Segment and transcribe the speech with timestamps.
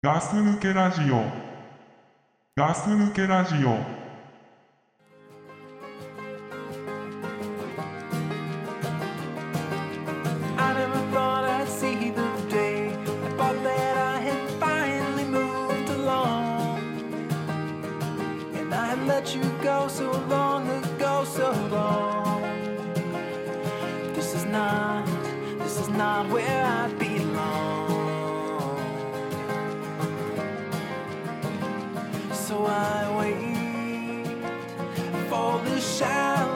[0.00, 1.24] ガス抜けラジオ。
[2.56, 3.98] ガス抜けラジオ
[32.66, 34.38] I wait
[35.28, 36.47] for the shallow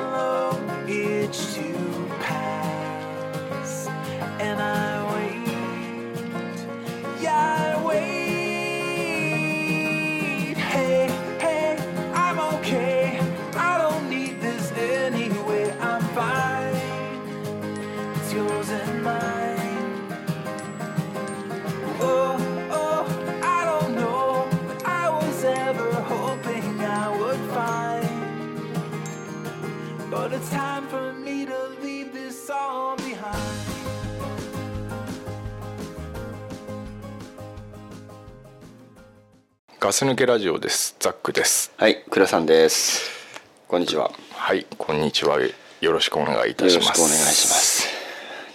[39.82, 43.02] ガス抜けラジオですザックですはい、倉さんです。
[43.66, 44.04] こんにちは。
[44.04, 47.88] よはいこんにちはよろしくお願いいたしますろしくお願いします。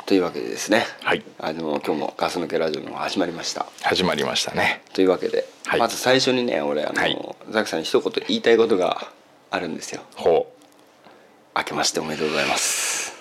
[0.06, 0.86] というわけでですね。
[1.04, 3.66] はいあの今日もガス抜けラジオの方始まりました。
[3.82, 9.10] 始まりましたねというわけで、はいまず最初にね、俺あの、はいザックさんに一言言いたいことが
[9.52, 10.04] あるんですよ。
[10.16, 13.14] ほう明けましておめでとうございます。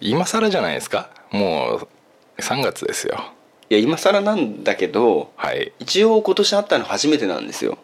[0.00, 1.88] 今更じゃないですかも
[2.38, 3.32] う3月ですよ
[3.68, 5.72] いや今更なんだけど、はい。
[5.80, 7.78] 一応今年会ったの初めてなんですよ。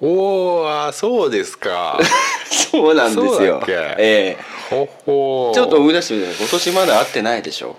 [0.00, 1.98] おーあそうですか。
[2.50, 3.62] そうなんですよ。
[3.68, 4.42] ええ。
[4.68, 7.76] ほほうちょっと思い出してみて、今年まだ会ってないでしょ。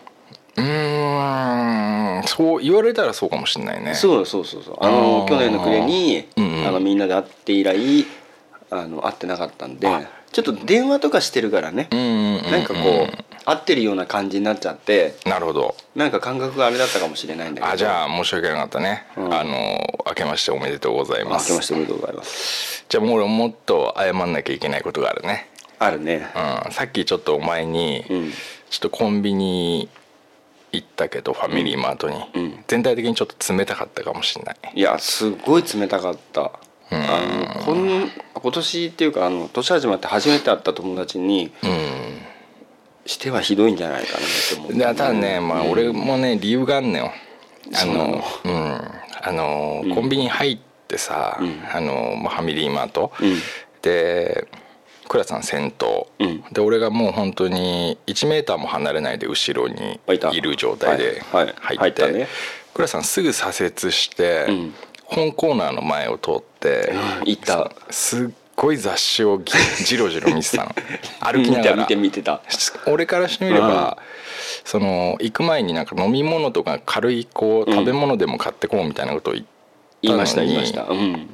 [0.55, 2.23] うーん。
[2.25, 3.93] そう言われたらそうかもしれないね。
[3.93, 4.77] そうそうそうそう。
[4.79, 6.67] あの去年の暮れに、うんうん。
[6.67, 8.05] あのみんなで会って以来
[8.69, 9.87] あの会ってなかったんで。
[9.87, 10.01] あ
[10.33, 12.51] ちょっと電話とかしてるからね、うんうんうんうん。
[12.51, 15.15] なんかこう会ってるような感じになっちゃって。
[15.25, 15.75] なるほど。
[15.95, 17.73] なんか感覚があれだったかもしれないんだけど。
[17.73, 19.33] あじゃあ申し訳なかったね、うん。
[19.33, 21.51] あの明けましておめでとうございます。
[21.51, 22.85] 明けましておめでとうございます。
[22.89, 25.49] じゃあもう俺もっと謝んなきゃいけないことがあるね。
[25.79, 26.27] あるね。
[26.65, 28.31] うん、さっきちょっとお前に、うん。
[28.69, 29.87] ちょっとコンビニ
[30.71, 32.63] 行ったけどファミリーマートに、うん。
[32.67, 34.57] 全体的にちょっと冷たかったかもしれない。
[34.73, 36.53] いやすごい冷たかった
[36.95, 41.51] あのこん今年っていうかあの年始まって初めて会った友達に
[43.05, 47.11] してはひどいんじゃないかなって思って、でただね、まあ、俺もね理由があんのよ。
[47.73, 48.23] あのの。
[48.45, 48.81] うん。
[49.25, 51.39] あの、コンビニ入ってさ、
[51.73, 53.35] あのまあファミリーマート、うん。
[53.81, 54.47] で
[55.07, 56.43] 倉さん先頭、うん。
[56.51, 59.99] で俺がもう本当に1メーターも離れないで後ろに
[60.33, 61.45] いる状態ではい。
[61.45, 61.55] はい。
[61.55, 62.27] 入っ入ってたね。
[62.73, 64.73] 倉さんすぐ左折して、うん
[65.05, 66.99] 本コーナーの前を通って、うん。
[67.25, 67.71] 行った。
[67.89, 69.53] すっごい雑誌をぎ
[69.85, 70.75] じろじろ見てたの。
[71.19, 71.75] 歩きながら。
[71.77, 72.41] 見て見てた。
[72.87, 73.97] 俺からしてみれば、
[74.65, 80.83] その行く前になんか飲み物とか軽いこう食べ物でも買ってこうみたいなことを言ったのに、言いました言いました。
[80.83, 81.29] うん。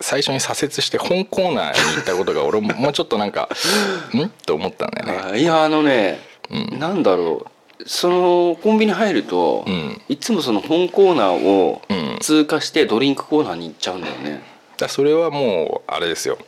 [0.00, 3.48] 最初に左折して本コーナーに行ったことが俺ももうちょっとなんか
[4.14, 4.28] ん？
[4.44, 5.30] と思ったんだよね。
[5.32, 10.00] あいやあのね、なんだろうそのコンビニ入ると、ん。
[10.08, 12.18] いつもその本コーナーをうん。
[12.20, 14.42] 通過してドリンクコーナーに行っちゃうんだよね、
[14.78, 16.38] だそれはもうあれですよ。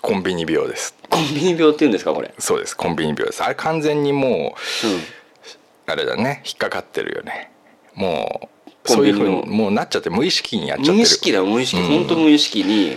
[0.00, 0.94] コンビニ病です。
[1.08, 2.76] コンビニ病っていうんですかこれ、そうです。
[2.76, 3.42] コンビニ病です。
[3.42, 4.54] あれ完全にもうん、う
[5.86, 6.42] あれだね。
[6.44, 7.50] 引っかかってるよね。
[7.94, 10.96] もうコそういうふうにもうなっちゃって無意識にやっちゃってる。
[10.96, 11.88] 無意識だよ無意識、うん。
[11.88, 12.96] 本当無意識に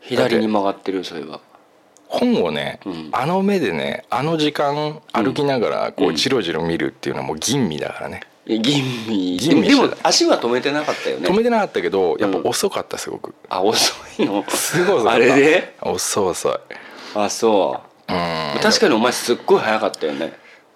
[0.00, 1.40] 左に曲がってるそれは
[2.08, 3.08] 本をね、うん。
[3.12, 9.36] あの目でねあの時間歩きながらこううんじろじろ見るっていうのはもう吟味だからね、え吟味。
[9.38, 11.28] 吟味でも足は止めてなかったよね。
[11.28, 14.44] 止めてなかったけどやっぱうん遅かったすごく、あ遅いの？
[14.48, 15.16] すごい遅かった。
[15.16, 15.76] あれで？
[15.82, 16.52] 遅い遅い。
[17.16, 18.12] あそう。
[18.12, 18.60] うん。
[18.60, 20.32] 確かにお前すっごい早かったよね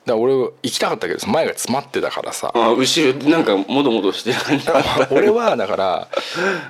[0.09, 2.51] だ俺行きたかったけど前が詰まってたからさ。
[2.55, 4.37] あ後ろなんかもどもどしてる
[5.11, 6.09] 俺はだから、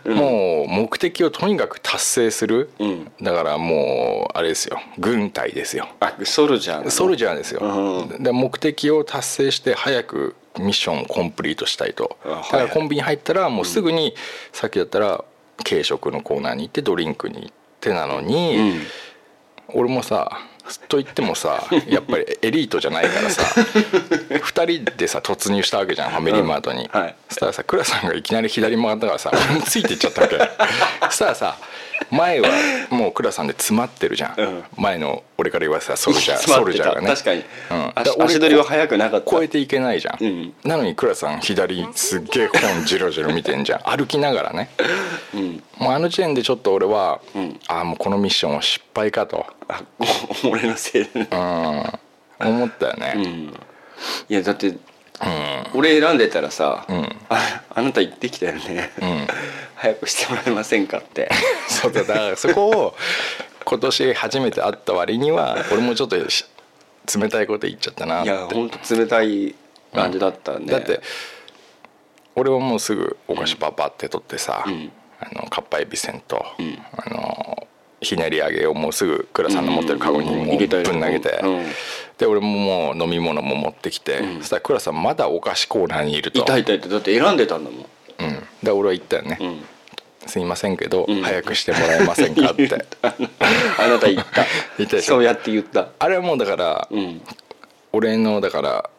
[0.05, 3.13] もう目的をとにかく達成する、うん。
[3.23, 4.81] だからもうあれですよ。
[4.99, 5.89] 軍隊ですよ。
[6.01, 12.17] あソルジャーソルジャーですよ、うで目的を達成して早くミッションをコンプリートしたいと。
[12.25, 14.15] だからコンビニ入ったらもうすぐに、
[14.53, 15.25] さっきだったら
[15.65, 18.83] 軽食のコーナーに行ってドリンクに行ってなのに、うん。
[19.75, 20.41] 俺もさ
[20.89, 23.43] と言ってもさやっぱりエリートじゃないからさ
[24.31, 27.01] 2人でさ突入したわけじゃんファミリーマートに、うん。
[27.01, 27.17] はい。
[27.29, 30.39] そしたらさ倉さんがいきなり左に曲がったからさ俺もついていっちゃったわけ。
[31.07, 31.57] そしたらさ
[32.11, 32.49] 前は
[32.91, 34.65] もう倉さんで詰まってるじゃん、うん。
[34.77, 37.09] 前の俺から言わせたソルジャー ソルジャーがね。
[37.09, 37.93] 確かに、うん、
[38.25, 39.31] 足取りは速くなかった。
[39.31, 40.55] 超えていけないじゃん、うん。
[40.65, 43.81] なのに倉さん左すっげえ本ジロジロ見てんじゃん。
[43.97, 44.71] 歩きながらね。
[45.35, 45.63] うん。
[45.79, 47.61] もうあの時点でちょっと俺は、うん。
[47.69, 49.83] ああもうこのミッションは失敗かと、あ
[50.45, 51.29] 俺のせいでね。
[51.31, 53.23] うん、思ったよね、うん。
[54.29, 54.75] いやだって
[55.75, 57.17] 俺選んでたらさ、ん。
[57.29, 58.91] ああなた言ってきたよね、
[59.75, 61.31] 早くしてもらえませんかって。
[61.69, 62.97] そうだだからそこを
[63.65, 66.45] 今年初めて会った割には俺もちょっとし
[67.19, 68.31] 冷たいこと言っちゃったなって。
[68.31, 69.55] いやほんと冷たい
[69.95, 71.01] 感じだったね、だって
[72.35, 74.93] 俺はもうすぐお菓子パパって取ってさ、うん。
[75.21, 76.79] あのかっぱえびせんと、ん。
[76.97, 77.67] あの
[78.01, 81.67] ひねり揚げをもうすぐ倉さんの持ってるカゴにもうぶん投げて、うん
[82.19, 86.41] で俺ももう飲み物も持ってきて、そしたら倉さんまだお菓子コーナーにいると。
[86.41, 87.81] 痛い痛いってだって選んでたんだもん。
[87.81, 89.65] うん、で俺は言ったよね、うん。
[90.27, 91.23] すいませんけど、ん。
[91.23, 92.69] 早くしてもらえませんかって。
[93.03, 94.47] あなた言った。
[94.77, 95.91] 言ったそうやって言った。
[95.99, 97.23] あれはもうだから、うん。
[97.93, 98.91] 俺のだから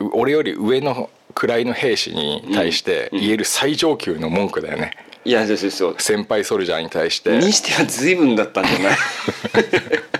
[0.00, 4.92] う俺より上の位の兵士に対して言える最上級の文句だよね、
[5.24, 5.96] いやそうそうそう。
[5.98, 7.38] 先輩ソルジャーに対して。
[7.38, 8.96] にしては随分だったんじゃない？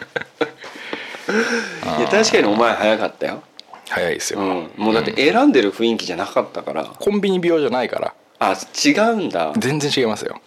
[1.99, 3.43] いや確かにお前早かったよ、
[3.88, 8.15] 早いですよ、うん、もうだって選んでる雰囲気じゃなかったから、コンビニ病じゃないから。
[8.38, 8.55] あ
[8.85, 9.53] 違うんだ。
[9.56, 10.41] 全然違いますよ。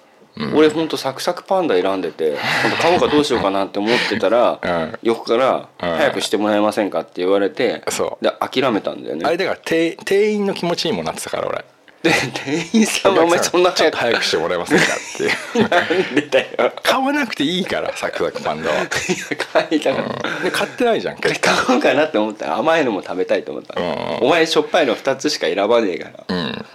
[0.56, 5.00] 俺ほんとサクサクパンダ選んでてほんと買おうかどうしようかなって思ってたら、 うん。
[5.04, 5.98] 横から「うん。
[5.98, 8.24] 早くしてもらえませんか?」って言われて、そう。
[8.24, 9.26] で諦めたんだよね。
[9.26, 11.66] あれだから店店員の気持ちにもなってたから俺
[12.01, 14.88] で店員さんはお前そんなちょっ早くと早くしてもらえませんかっ
[15.18, 15.24] て。
[15.24, 15.28] い
[15.66, 16.74] うなんでだよ。
[16.81, 21.34] 買わなくていいからサクサクパンダは、買いたかった、で買ってないじゃん買
[21.69, 22.48] おうかなって思った。
[22.48, 24.18] ら甘いのも食べたいと思った、うん。
[24.22, 26.24] お前しょっぱいの2つしか選ばねえから。
[26.28, 26.66] うん。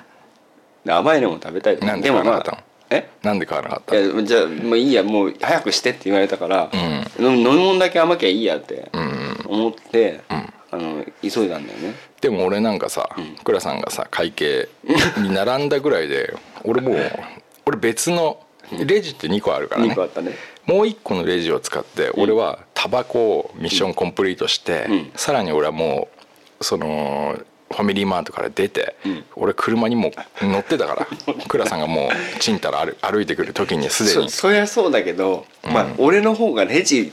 [0.84, 2.58] で甘いのも食べたいと思なんでも買わなかったの？
[2.90, 3.08] え？
[3.22, 6.68] なんで買わなかったいやじゃあもういいやもう早くしてって言われたから、
[7.18, 8.90] 飲み飲み物だけ甘きゃいいやって
[9.46, 10.20] 思って、
[10.74, 11.94] あの急いだんだよね。
[12.20, 13.08] でも俺なんかさ
[13.44, 14.68] 倉、さんがさ会計
[15.18, 16.34] に並んだぐらいで
[16.64, 16.96] 俺もう
[17.66, 18.40] 俺別の
[18.84, 19.92] レジって2個あるからね。
[19.92, 20.32] 2個あったね。
[20.66, 25.10] もう1個のレジを使って俺はタバコをミッションコンプリートして、うん。
[25.14, 26.08] さらに俺はも
[26.60, 27.38] うその
[27.70, 29.24] ファミリーマートから出て、ん。
[29.36, 30.12] 俺車にも
[30.42, 31.06] う乗ってたから
[31.46, 34.30] 倉さんがもうちんたら歩歩いてくる時にすでに。
[34.30, 37.12] そそりゃそうだけど、まあ俺の方がレジ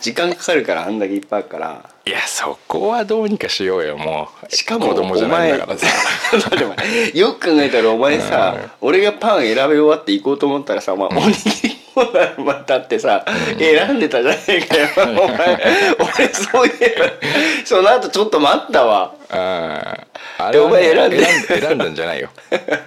[0.00, 4.54] 時間かかるからあんだけいっぱいあるからいやそこはどうにかしようよもう。
[4.54, 5.86] しかも子供じゃないんだからさ。
[7.14, 11.83] よく考えたらお前さ、俺がパン選べ終わって行こうと思ったらさ、まあ、おにぎり
[12.38, 13.24] またってさ、
[13.58, 14.88] 選んでたじゃねえかよ。
[15.22, 15.58] お前
[16.16, 17.06] 俺そういえば
[17.64, 19.14] その後ちょっと待ったわ。
[19.30, 19.96] あ
[20.38, 21.24] あれは、ね、お前選んで。
[21.60, 22.28] 選んだんじゃないよ。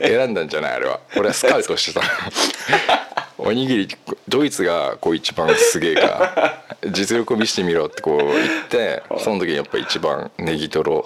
[0.01, 0.99] 選んだんじゃないあれは。
[1.15, 2.05] 俺はスカウトしてた。
[3.39, 3.87] おにぎり
[4.27, 11.05] ドイツがこう一番すげえか実力を見せてみろってこう言ってその時にやっぱ一番ネギトロ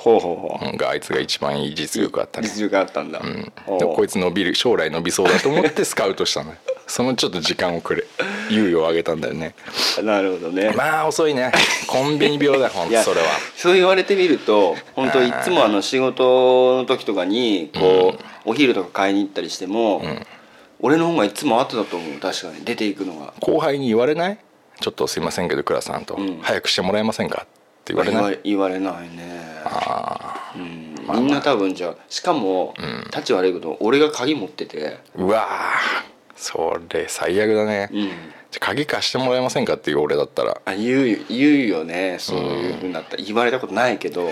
[0.78, 2.48] があいつが一番いい実力あったね。
[2.48, 3.22] 実力あったんだ、
[3.66, 3.80] ほう。
[3.80, 6.58] でこいつ伸びる将来伸びそうだと思ってスカウトしたのよ
[6.92, 8.04] そのちょっと時間をくれ
[8.50, 9.56] 猶予をあげたんだよね。
[10.04, 11.54] なるほどね、まあ遅いね。
[11.88, 13.28] コンビニ病だよほんとそれは。
[13.56, 20.04] そう言われてみると本当いつもあの仕事の時とかにこう、お昼とか買いに行ったりしても、
[20.82, 22.20] 俺の方がいつも後だと思う。
[22.20, 22.66] 確かに。
[22.66, 23.34] 出ていくのが。
[23.40, 24.38] 後輩に言われない？
[24.82, 26.40] ちょっとすいませんけど倉さんと、ん。
[26.42, 27.48] 早くしてもらえませんかっ
[27.86, 28.40] て言われない？
[28.44, 29.42] 言われないね。
[30.58, 30.96] うん。
[31.14, 32.74] みんな多分じゃあしかも、
[33.12, 35.00] 立ち悪いこと俺が鍵持ってて。
[35.16, 36.11] うわー
[36.42, 38.00] それ最悪だね、うん。
[38.00, 38.14] じゃ
[38.56, 40.60] あ鍵貸してもらえませんかっていう俺だったら。
[40.66, 42.18] あ言うよ言うよね。
[42.20, 43.16] そういうふうになった。
[43.16, 44.32] ら言われたことないけど。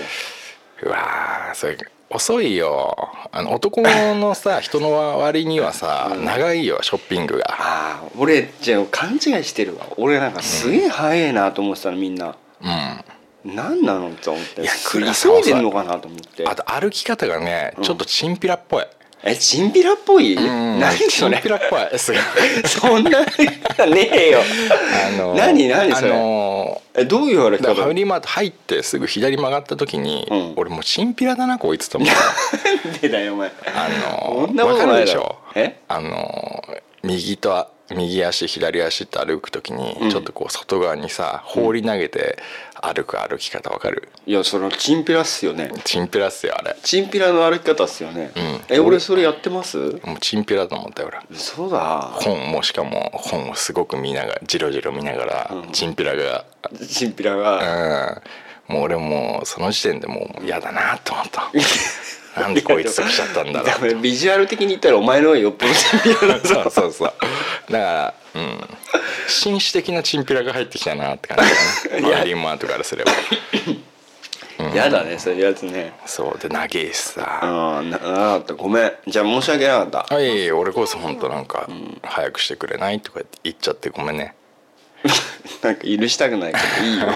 [0.82, 2.96] うわーそれ遅いよ。
[3.30, 7.44] あの男のさ 人の割にはさ、長いよショッピングが。
[7.48, 9.86] ああ俺じゃあ勘違いしてるわ。
[9.96, 12.34] 俺なんかすげえ早いなと思ってたのみんな。
[12.60, 13.54] うん。
[13.54, 14.62] 何なのって思って。
[14.62, 16.44] いや急いでんのかなと思って。
[16.44, 18.84] あと歩き方がねちょっとチンピラっぽい、
[19.22, 20.80] えチンピラっぽい、うん。
[20.80, 21.36] 何それ？
[21.36, 21.80] チンピラっぽい。
[21.98, 23.26] そんなね
[24.12, 24.40] えよ。
[25.14, 26.12] あの何何それ？
[26.12, 30.52] あのえどういう歩き方だからファミリーマート入ってすぐ左曲がった時に、うん。
[30.56, 32.10] 俺もうチンピラだなこいつと思っ
[33.00, 33.52] て でだよお前。
[33.74, 33.88] あ
[34.38, 35.36] のそんなことないでしょ？
[35.54, 35.76] え？
[35.88, 36.64] あの
[37.02, 40.10] 右と右足左足って歩く時に、うん。
[40.10, 42.38] ちょっとこう外側にさ放り投げて
[42.80, 44.08] 歩く歩き方わかる？
[44.26, 45.72] いやそれはチンピラっすよね。
[45.84, 46.76] チンピラっすよあれ。
[46.84, 48.60] チンピラの歩き方っすよね、うん。
[48.76, 49.76] え俺それやってます？
[49.76, 51.36] もうチンピラだと思ったよ俺。
[51.36, 52.12] そうだ。
[52.14, 56.44] 本もしかも本をすごく見ながらじろじろ見ながら、うんチンピラが。
[56.88, 58.22] チンピラうが、
[58.68, 58.72] ん。
[58.72, 61.50] もう俺もうその時点でもう嫌だなと思った
[62.36, 63.94] なんでこいつと来ちゃったんだろう。
[63.96, 67.12] ビジュアル的に言ったらお前の方がよっぽどチンピラだそうそうそう。
[67.72, 68.60] だからうん。
[69.28, 71.38] 紳士的なチンピラが入ってきたなって感
[71.82, 72.02] じだね。
[72.02, 73.12] マリリン・マートからすれば。
[74.74, 75.92] やだねそういうやつね。
[76.06, 76.38] そう。
[76.38, 77.40] で長えしさ。
[77.42, 78.54] ああななかった。
[78.54, 78.92] ごめん。
[79.06, 80.14] じゃあ申し訳なかった。
[80.14, 81.68] あいえいえ俺こそ本当なんか
[82.02, 84.34] 早くしてくれないとか言っちゃってごめんね
[85.62, 87.06] なんか許したくないけどいいよ。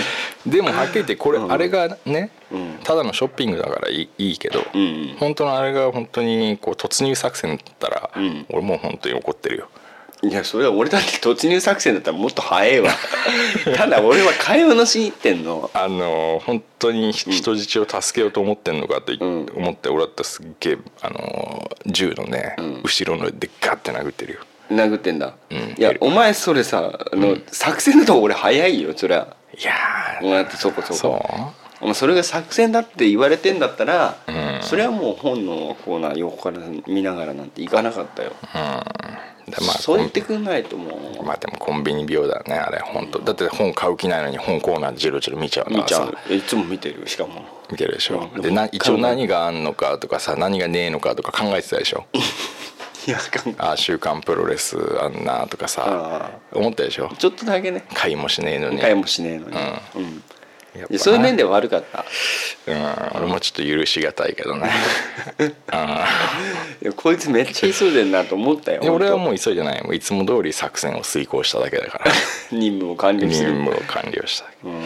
[0.46, 1.52] でもはっきり言ってこれ、うん。
[1.52, 2.78] あれがね、うん。
[2.84, 5.16] ただのショッピングだからいいいいけど、うん。
[5.18, 8.46] 本当のあれが本当にこう突入作戦だったら、うん。
[8.50, 9.68] 俺もう本当に怒ってるよ。
[10.22, 12.90] いやそれは俺だって突入作戦だったらもっと早いわ。
[13.76, 15.70] ただ俺は買い物しに行ってんの。
[15.74, 22.80] あの本当に人質を助けようと思ってんのかと思って俺だったらすっげえあの銃のね、ん。
[22.82, 24.40] 後ろのでガッて殴ってるよ
[24.70, 25.58] 殴ってんだ、うん。
[25.78, 29.34] いやお前それさあの、作戦だと俺早いよそりゃ。
[29.58, 29.72] いや
[30.22, 34.62] お前だってそこそこそそれが作戦だって言われてんだったら、ん。
[34.62, 43.18] それはもう本のコーナー横から見ながらなんて行かなかったよ、だまあそう言ってくんないともう、まあでもコンビニ病だねあれ本当。
[43.18, 47.44] だって本買う気ないのに本コーナージロジロ見ちゃう見ちゃさういつも見てるしかも。
[47.70, 48.40] 見てるでしょ、うん。
[48.40, 52.06] でな一応何があんのかとかさ何がねえのかとか考えてたでしょ。
[52.14, 52.18] い
[53.10, 53.18] や
[53.58, 57.10] ああ週刊プロレスあんなとかさあ思ったでしょ？
[57.18, 57.84] ちょっとだけね。
[57.94, 58.78] 買いもしねえのに。
[58.78, 60.22] 買いもしねえのに、うん。
[60.74, 62.04] やっぱいやそういう面では悪かった。
[62.66, 62.84] うん。
[63.16, 64.70] 俺もちょっと許しがたいけどね
[65.70, 66.06] あ
[66.82, 69.82] いやこいつめっちゃ急いでんなと思ったよあ俺はうもう急いでない。
[69.82, 72.12] もういつも通り作戦を遂行しただけだから。
[72.50, 73.50] 任務を完了任する。
[73.52, 74.82] 務を完了したうん。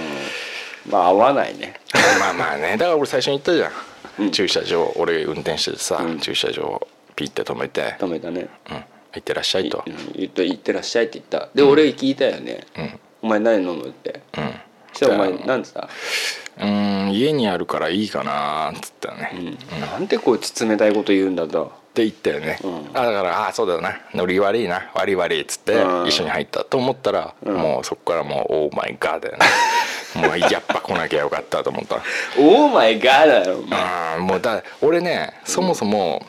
[0.90, 1.74] まあ合わないね。
[2.20, 2.72] まあまあね。
[2.72, 4.30] だから俺最初に言ったじゃん、うん。
[4.30, 6.18] 駐車場俺運転しててさ、うん。
[6.20, 6.86] 駐車場
[7.18, 7.96] ピッて止めて。
[7.98, 8.84] ダメだね「うん、行
[9.18, 9.82] ってらっしゃい」と。
[9.84, 11.48] うん言って言ってらっしゃいって言った。
[11.52, 13.00] で、俺聞いたよね、うん。
[13.22, 14.20] お前何飲むって。
[14.36, 14.54] うん。
[14.92, 15.88] そしたらお前何つった、
[16.58, 19.80] うーん家にあるからいいかなーっつったよね、うん。
[19.80, 21.72] なんでこいつ冷たいこと言うんだと。
[21.88, 22.76] って言ったよね、うん。
[22.94, 24.00] あだからああそうだよな。
[24.14, 24.90] ノリ悪いな。
[24.94, 26.06] 悪い悪いっつってうん。
[26.06, 27.56] 一緒に入ったと思ったら、うん。
[27.56, 29.46] もうそこからもうオーマイガーだよね。
[30.14, 31.96] もうやっぱ来なきゃよかったと思った。
[32.38, 33.80] オーマイガーだよお前。
[33.80, 36.24] あーもうだ俺ねそもそも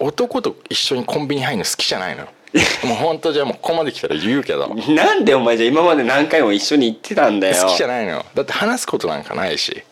[0.00, 4.66] 男と一緒にコンビニ入るの好きじゃないのもう本当じゃあもうここまで来たら言うけど。
[4.66, 7.66] 好なんでお前じゃ今まで何回も一緒に行ってたんだよ。
[7.68, 9.84] きじゃないのだって話すことなんかないし。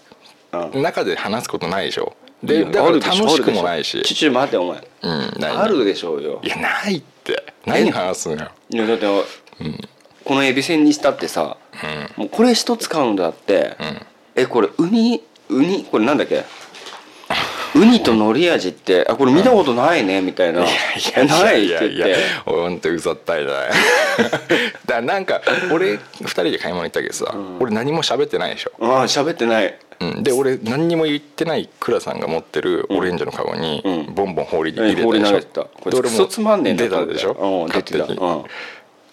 [0.53, 0.83] うん。
[0.83, 2.17] 中で話すことないでしょ。
[2.43, 3.99] でだから楽しくもないし。
[3.99, 4.15] あるでょ。
[4.15, 4.88] ちょちょ待ってお前。
[5.03, 6.41] うんないあるでしょうよ。
[6.43, 7.45] いやないって。
[7.67, 8.50] 何話すのよ。
[8.71, 9.07] いやだって、
[10.25, 11.59] このエビせんにしたってさ、
[12.17, 13.77] もうこれ一つ買うんだって、
[14.35, 16.45] えこれウニウニこれなんだっけ？
[17.75, 20.65] ウニと海苔味ってあこれ見たことないねみたいな
[21.17, 22.17] 「えない」って言って。
[22.45, 23.69] ほんとうざったい だね
[24.87, 25.41] だなんか
[25.73, 29.75] 俺2人で買い物行ったけどさ、俺何も喋ってないでしょ、ああ喋ってない。
[30.01, 34.15] うん、で俺何にも言ってない倉さんが持ってるオレンジのカゴにうん。
[34.15, 35.63] ボンボン放り入れたでしょ、放り投げてた。
[35.63, 37.33] これで俺クソつまんねえな出たでしょ。
[37.33, 37.99] うん出てた。
[37.99, 38.29] 勝手に。
[38.29, 38.45] うん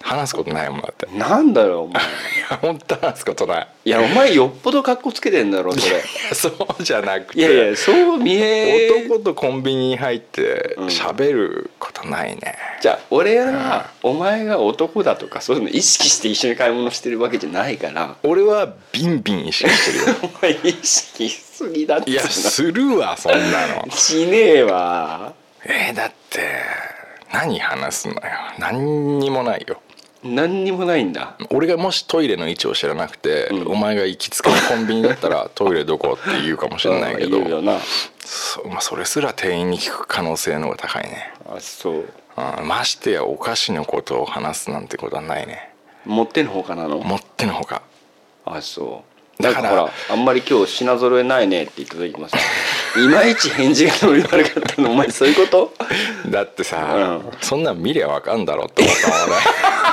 [0.05, 1.07] 話すことないもんだって。
[1.07, 2.03] いなんだよお前。
[2.51, 3.67] や本当話すことない。
[3.85, 6.03] いやお前よっぽど格好つけてんだろそれ。
[6.31, 7.39] そうじゃなくて。
[7.39, 8.91] いやいやそう見え。
[9.07, 10.85] 男とコンビニに入ってうん。
[10.89, 18.15] 喋ることないね、じゃあ俺はお前が男だとかそういうの意識して一緒に買い物してるわけじゃないから。
[18.21, 20.15] 俺はビンビン意識してるよ。
[20.37, 22.11] お前意識しすぎだって。
[22.11, 23.87] いやするわそんなの。
[23.89, 25.33] しねえわ。
[25.65, 26.41] えーだって
[27.33, 28.21] 何話すのよ。
[28.59, 29.81] 何にもないよ
[30.25, 31.37] 何にもないんだ。
[31.51, 33.67] 俺がもしトイレの位置を知らなくて、うん。
[33.67, 37.37] お前が行きつけのコンビニだったらトイレどこって言うかもしれないけど
[38.19, 42.05] そ,、まあ、それすら店員に聞く可能性の方が高いね、あそう。
[42.37, 45.71] うん、ましてやお菓子のことを話すなんてことはないね。
[46.05, 46.97] 持ってのほかなの？
[46.97, 47.81] もってのほか。
[48.45, 49.03] あそ
[49.39, 49.43] う。
[49.43, 52.37] だかららほらあんまり今日品揃えないねって言った時もさ
[52.97, 54.91] いまいち返事がノリ悪かったの。
[54.91, 55.73] お前そういうこと？
[56.29, 57.31] だってさ、うん。
[57.41, 59.35] そんなん見りゃわかんだろって思ったもん俺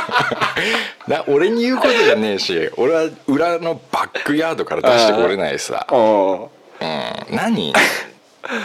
[1.08, 7.72] だ俺に言うことじゃねえし俺は裏のバックヤードから出してこれないしさ、あうん、何？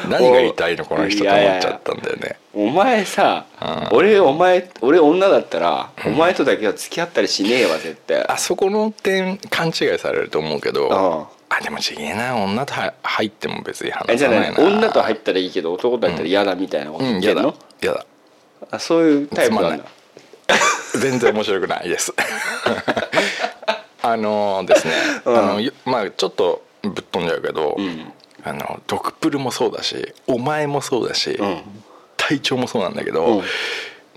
[0.09, 2.37] 何が言いたいのこの人と思っちゃったんだよね。
[2.53, 3.97] お前さ、うん。
[3.97, 8.25] 俺お前俺女だったら、お前とだけは付き合ったりしねえわ絶対。
[8.27, 18.05] あそこの点勘違いされると思うけどああでもちげえな女とは入っても別にえじゃあね話さないな女と入ったらいいけど男と入ったら嫌だみたいなことうん嫌だ言ってんの、嫌だ。
[18.71, 19.85] あそういうタイプなんだ
[20.99, 22.13] 全然面白くないです。
[24.01, 24.93] あのですね、
[25.25, 25.37] うん。
[25.37, 28.13] あのよまあちょっとぶっ飛んじゃうけど、ん。
[28.43, 31.61] あのドクプルもそうだしお前もそうだし、うん。
[32.15, 33.43] 隊長もそうなんだけど、うん。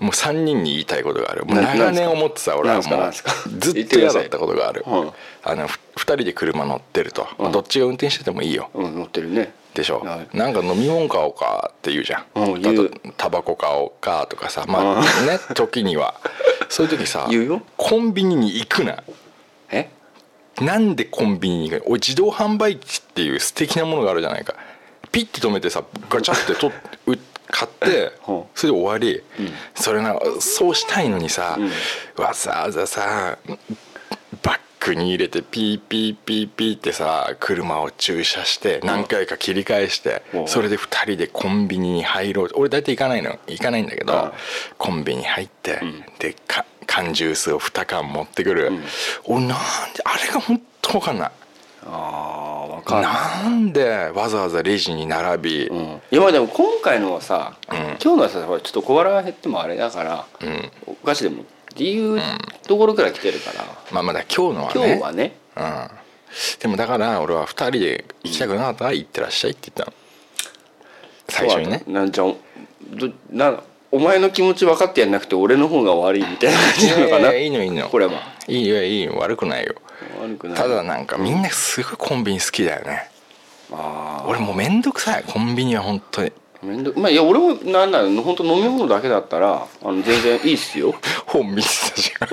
[0.01, 1.45] もう3人に言いたいことがある。
[1.45, 3.11] もうな長年思ってた俺はもう
[3.59, 5.11] ずっと嫌だったことがある、うん
[5.43, 10.37] あのふ2人で車乗ってると、どっちが運転しててもいいよ、うん乗ってるねでしょ、はい。
[10.37, 12.85] なんか飲み物買おうかって言うじゃん、うん言う。
[12.85, 14.65] あとタバコ買おうかとかさ。
[14.67, 16.15] まあ ね時には。
[16.69, 17.61] そういう時さ言うよ。
[17.77, 19.03] コンビニに行くな。
[19.69, 19.89] え？
[20.59, 21.93] なんでコンビニに行くの？
[21.95, 24.55] 自動販売機っていう素敵なものがあるじゃないか。
[25.11, 26.71] ピッて止めてさガチャってと
[27.07, 27.17] う
[27.53, 28.13] 買って
[28.55, 29.21] それで終わり、
[29.75, 31.57] それなそうしたいのにさ、
[32.15, 33.57] わざわざさバ
[34.81, 40.47] ッグに入れてピーピーピーピーってさ車を駐車して何回か切り返してうん。
[40.47, 42.49] それで2人でコンビニに入ろう。
[42.55, 44.07] 俺大体行かないの行かないんだけうん。
[44.07, 44.33] ど
[44.77, 45.81] コンビニ入って
[46.19, 48.71] でか缶ジュースを2缶持ってくる。
[49.25, 49.55] 俺なんで
[50.03, 51.31] あれが本当分かんない。
[51.83, 55.77] ああ分かんなんでわざわざレジに並び、うん、
[56.11, 57.73] いやまあでも今回のはさ、ん。
[57.73, 60.15] 今日のはさちょっと小腹が減ってもあれだから、
[60.47, 60.71] ん。
[60.85, 62.21] お菓子でもっていう
[62.67, 64.73] ところから来てるから、まあまだ今日のはね。
[64.73, 65.35] 今日はね。
[65.55, 65.87] うん、
[66.59, 69.93] でもだから俺は2人で行きたくなかったら行ってらっしゃいって言ったの。
[71.29, 71.83] 最初にね。
[71.87, 72.35] なんじゃん
[72.91, 73.61] どな
[73.91, 77.31] お前の気持ち分かってやんなくて俺の方が悪いみたいな感じなのかな。
[77.31, 77.89] いやいのいいの。
[77.89, 78.13] これは。
[78.47, 79.15] いいよいいよ。
[79.17, 79.75] 悪くないよ。
[80.21, 80.57] 悪くない。
[80.57, 83.09] ただなんかみんなすごいコンビニ好きだよね。
[83.73, 85.23] あ俺もうめんどくさい。
[85.23, 90.93] コンビニは本当にあめんどまあいや俺もなんだろう本当飲み物だけだったらあの全然いいっすよ。
[91.25, 92.27] 本見てたじゃん。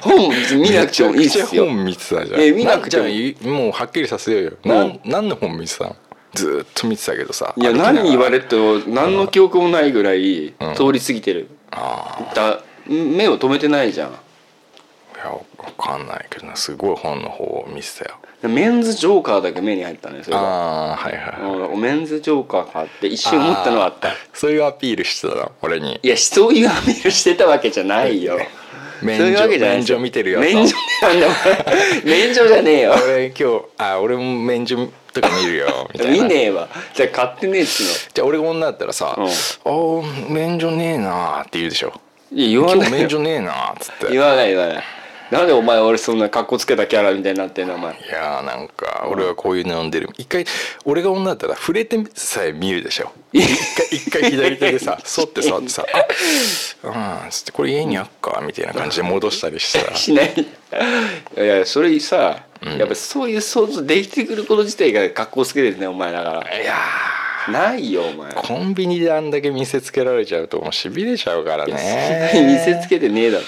[0.00, 1.66] 本見なくてもいいっすよ。
[1.66, 2.40] 本見てたじゃん。
[2.40, 5.96] え見なくてももうはっきりさせようよ、なん、何の本見てたの？
[6.34, 14.12] ずーっと見てたけどさいや何言われても何の記憶もないぐらい通り過ぎてる、あだ目を止めてないじゃん
[15.24, 15.40] やわ
[15.78, 16.56] かんないけどな。
[16.56, 18.16] すごい本の方を見てたよ。
[18.48, 24.10] メンズジョーカーだけ目に入ったねそれがああはいはい、うんメンズジョーカーかって一瞬思ったのはあった。
[24.34, 25.52] そういうアピールしてたの？
[25.62, 26.00] 俺に。
[26.02, 28.38] いやそういうアピールしてたわけじゃないよ。
[29.02, 31.26] 免除けじゃない免除見てるよと免除なんだ
[32.04, 32.94] 免除 じゃねえよ。
[33.04, 36.12] 俺今日あ俺も免除とか見るよみたいな。
[36.12, 36.68] 見ねえわ。
[36.94, 37.88] じゃあ買ってねえっつうの。
[38.14, 39.24] じゃあ俺が女だったらさ「うん。
[39.26, 41.92] あー免除ねえな」って言うでしょ。
[42.32, 44.06] いや言「今わない免除ねえな」っつって。
[44.10, 44.84] 言わない言わない
[45.32, 47.94] なんでお前俺そんな格好つけたキャラみたいになってんのお前。
[47.94, 50.10] いやーなんか俺はこういうの飲んでる。
[50.18, 50.44] 一回
[50.84, 53.10] 俺が女だったら触れてさえ見るでしょ。
[53.32, 55.86] 一回一回左手でさ そって触ってさ
[56.84, 60.34] 「あうん」つって「これ家にあっか」みたいな感じで戻したりしたら しない。
[60.36, 62.44] いやそれさ、
[62.78, 66.60] やっぱそういう想像できてくること自体が格好つけてるねお前だから。
[66.60, 66.74] いや
[67.48, 68.32] ないよお前。
[68.32, 73.44] ーコンビニであんだけ見せつけられちゃうともうしびれちゃうから見ねせつけてねえだろ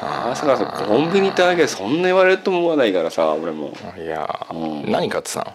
[0.00, 3.72] まさかさコンビニ行っただけでそんな言われると思わないからさ俺も。
[3.96, 4.92] いやー、うん。
[4.92, 5.54] 何買ってたの？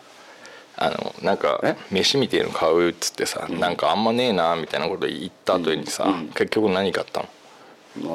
[0.78, 1.76] あのなんかえ？
[1.92, 6.14] 飯みてえの買うっつってさ、なんかあんまねえなみたいなこと言った後にさ、うん。
[6.14, 6.28] うん。
[6.30, 7.30] 結局何買ったの？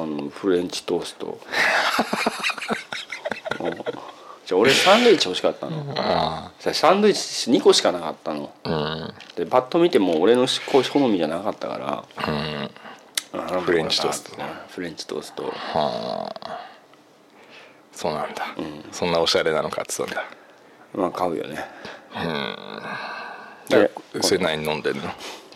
[0.03, 1.39] あのフレンチトースト。
[3.61, 3.73] うん。
[3.73, 6.51] じゃあ俺サンドイッチ欲しかったの。
[6.73, 8.51] サンドイッチ2個しかなかったの。
[8.65, 12.03] あでパッと見ても俺の好みじゃなかったから。
[12.27, 12.69] うん
[13.61, 14.31] フレンチトースト
[14.69, 15.43] フレンチトースト。
[15.43, 16.59] はあ。
[17.93, 18.45] そうなんだ、
[18.91, 20.23] そんなおしゃれなの買ってたんだ。
[20.93, 21.65] まあ買うよね。
[23.69, 25.03] ででそれ何飲んでんの？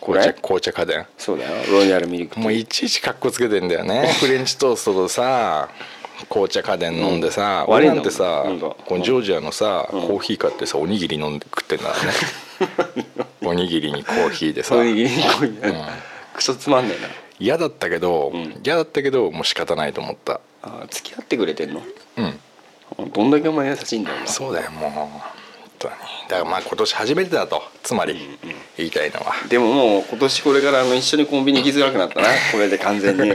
[0.00, 0.20] これ？
[0.20, 1.06] 紅茶紅茶家電？
[1.16, 1.50] そうだよ。
[1.70, 4.12] ロイヤルミルクもういちいちかっこつけてんだよね。
[4.20, 5.68] フレンチトーストとさ
[6.28, 7.74] 紅茶家電飲んでさ、うん。
[7.74, 8.44] 俺なんてさ
[8.86, 11.94] このジョージアのさ、コーヒー買ってさおにぎり飲んで食ってんだね。
[13.42, 14.76] おにぎりにコーヒーでさ。
[14.76, 15.74] おにぎりにこういう
[16.34, 17.08] クソつまんねえな
[17.42, 18.60] 嫌だったけど、ん。
[18.64, 20.40] 嫌だったけどもう仕方ないと思った。
[20.62, 21.82] あ付き合ってくれてんの？
[22.18, 22.22] う
[23.02, 23.10] ん。
[23.10, 24.90] どんだけお前優しいんだよなそうだよもう。
[25.82, 25.94] だか
[26.28, 27.60] らまあ今年初めてだと。
[27.82, 28.38] つまり
[28.76, 32.28] 言いたいのは、でももう今年これからあの一緒にコンビニ行きづらくなったな。
[32.52, 33.30] これで完全に。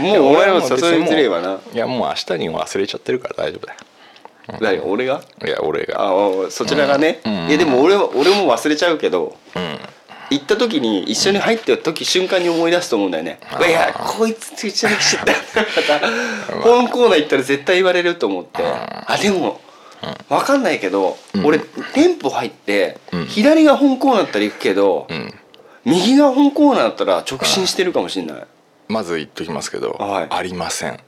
[0.00, 0.66] もうお前も誘い
[1.02, 1.58] づれえわな。
[1.72, 3.78] いやもう明日に忘れちゃってるから大丈夫だよ。
[4.60, 4.78] 誰？
[4.78, 5.22] 俺が？
[5.44, 6.00] いや俺が。
[6.02, 6.12] あ
[6.46, 7.48] あそちらがね、うん。
[7.48, 9.36] いやでも俺は俺も忘れちゃうけど。
[9.56, 9.78] うん
[10.30, 13.40] 行った時に一緒に入ってる時瞬間に思い出すと思うんだよね。
[13.68, 15.32] いやこいつと一緒に来ちゃった。
[15.32, 18.62] ま た本コーナー行ったら絶対言われると思って。
[18.64, 19.60] あでも
[20.28, 21.58] 分かんないけど、俺
[21.94, 23.26] 店舗入って、うん。
[23.26, 25.34] 左が本コーナーだったら行くけど、うん。
[25.84, 28.42] 右が本コーナーだったら直進してるかもしれない。
[28.88, 30.26] まず言っときますけど、はい。
[30.30, 30.98] ありません。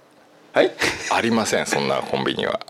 [0.53, 0.71] はい？
[1.11, 2.61] ありませんそんなコンビニは。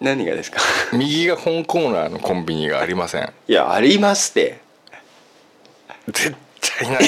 [0.00, 0.60] 何がですか？
[0.92, 3.32] 右が本コーナーのコンビニがありません。
[3.48, 4.58] いやありますって
[6.12, 7.02] 絶対ない。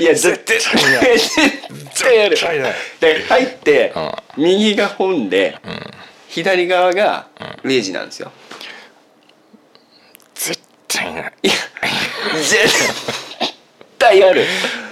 [0.00, 1.18] いや絶対絶対ない。
[1.18, 2.30] 絶対やる。
[2.30, 2.74] 絶対ない。
[3.00, 3.92] で入って、
[4.36, 5.58] う右が本で、
[6.28, 7.28] 左側が
[7.62, 8.32] レジなんですよ、
[10.34, 11.32] 絶対ない。
[11.42, 11.54] いや
[12.42, 12.68] 絶
[13.98, 14.44] 対ある。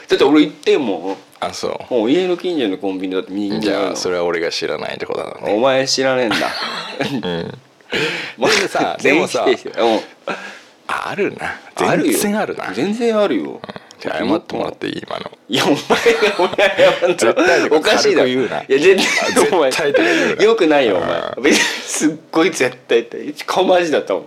[0.09, 5.55] だって俺行ってもあそもう家の近所のコンビニだって右うじにあるのゃあそれは俺が知らないってことだね。
[5.55, 6.37] お前知らねえんだ。
[8.39, 9.55] でもさでもさうん
[10.87, 11.61] あるな。
[11.77, 12.73] 全然あるな。
[12.73, 13.61] 全然あるよ。
[14.01, 15.31] じゃあ謝ってもらっていい今の。
[15.49, 15.87] いやお前が
[16.39, 18.29] 俺が謝ん絶対のおかしいだろ。
[18.29, 18.63] 軽く言うな。
[18.63, 24.27] いや絶対お前よくないよおあ前別にすっごい絶対って顔マジだったもん。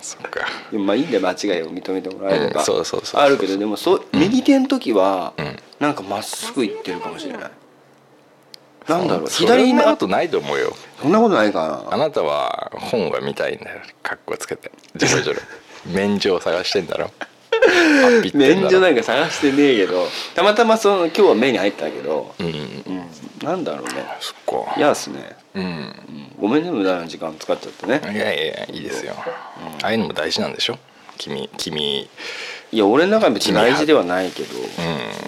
[0.00, 0.46] そっか。
[0.72, 1.70] まあいいんだよ間違いを。
[1.70, 5.82] 認めてもらえれば、うんそうそうそうあるけどでもそう右手の時は、ん。
[5.82, 7.50] なんかまっすぐ行ってるかもしれない。
[8.88, 11.94] なんだろうそ左のんなことないと思うよそんなことないかな。
[11.94, 13.82] あなたは本が見たいんだよ。
[14.02, 14.72] 格好つけて。
[14.96, 15.40] ジョロジョロ。
[15.92, 17.10] 免状探してんだろ。
[18.32, 20.08] 免除なんか探してねえけど。
[20.34, 22.46] たまたまその今日は目に入ったけど、うん。
[22.46, 23.04] うん、
[23.42, 24.06] なんだろうね。
[24.18, 24.74] そっか。
[24.78, 25.62] 嫌っすね、うん。
[25.62, 25.94] うん、
[26.40, 28.00] ごめんね無駄な時間使っちゃってね。
[28.02, 29.12] いやいやいやいいですよ、
[29.82, 30.78] ああいうのも大事なんでしょ？
[31.18, 32.08] 君君。
[32.72, 34.62] いや俺の中で別に大事ではないけど、う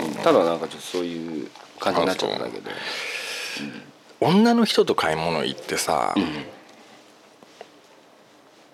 [0.07, 0.15] うん。
[0.23, 2.71] ただなんかちょっとそういう感じになっちゃったんだけど
[4.20, 6.24] 女の人と買い物行ってさ、うん。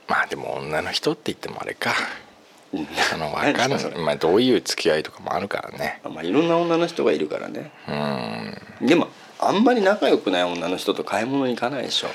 [0.09, 1.93] まあでも女の人って言ってもあれか。
[2.73, 2.87] うん。
[3.13, 3.99] あの 分かんない。
[3.99, 6.01] まあどういう付き合いとかもあるからね。
[6.05, 7.73] まあいろんな女の人がいるからね。
[8.81, 8.87] うん。
[8.87, 12.09] でもあんまり仲良くない女の人と買い物に行かないでしょ。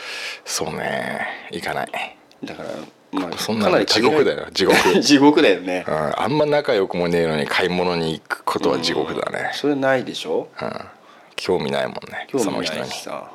[0.45, 1.27] そうね。
[1.51, 2.69] 行かない、だから
[3.11, 4.23] まあそんなの地獄。
[4.23, 4.75] だよ地獄。
[5.01, 5.83] 地獄だよね。
[5.87, 10.47] うん、あんま仲良くもねえのに買い物に行くことは地獄だね、それないでしょ。
[10.61, 10.85] うん
[11.37, 13.31] 興味ないもんね興味ないしさ。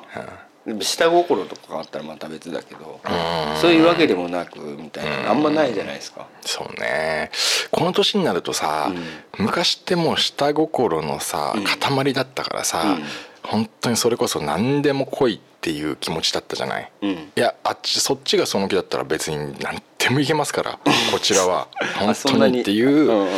[0.79, 6.27] 下心とかあったらまた別だけどうんそういうわけでもなくみたいなあんまないじゃないですか。
[6.41, 7.31] そうね。
[7.71, 8.91] この年になるとさ、
[9.37, 11.63] 昔ってもう下心のさうん。
[11.63, 13.03] 塊だったからさ、うん。
[13.43, 17.09] 本当にそれこそ何でも来いっていう気持ちだったじゃない、うん。
[17.09, 20.79] いやあっちそっちがその気だったら別に何でもいけますから
[21.11, 21.67] こちらは。
[21.99, 23.29] 本当にっていううん。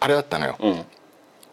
[0.00, 0.56] あれだったのよ。
[0.58, 0.84] うん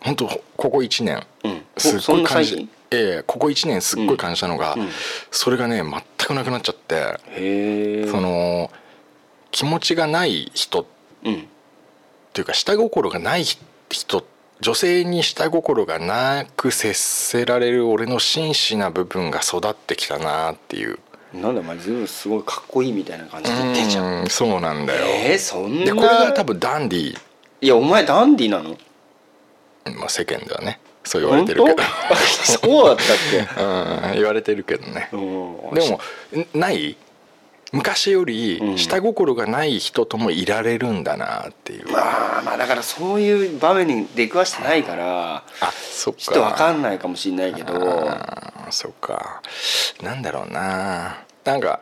[0.02, 1.62] 本当ここ1年うん。
[1.78, 4.82] すっごい感じええここ1年すっごい感じたのが、うん。
[4.82, 4.90] うん
[5.32, 8.70] それがね全くなくなっちゃって、その
[9.52, 10.86] 気持ちがない人っ
[11.24, 11.48] うん
[12.34, 14.26] ていうか下心がない人
[14.62, 21.00] 女性に下心がなく接せられる俺の真摯な部分が育ってきたなっていう。
[21.34, 27.18] なんだお前ずいぶんすごいかっこいいみたいな感じで言ってんじゃんそうなんだよ、えー、そんなでこれが多分ダンディ
[27.62, 28.78] いやお前ダンディなの？
[29.86, 31.84] まあ、世間ではねそう言われてるけど。
[32.46, 33.38] そうだったっけ？
[33.62, 35.10] うん言われてるけどね。
[35.12, 36.00] うんでも
[36.56, 36.96] んない？
[37.74, 38.78] 昔よりうん。
[38.78, 46.20] 下心がない人ともいられるんだなっていう、まあまあだからそういう場面に出くわしてないからあそっか。
[46.20, 47.74] ちょっとわかんないかもしれないけど。
[48.70, 49.42] そっか。
[50.04, 51.20] なんだろうな。
[51.46, 51.80] なんか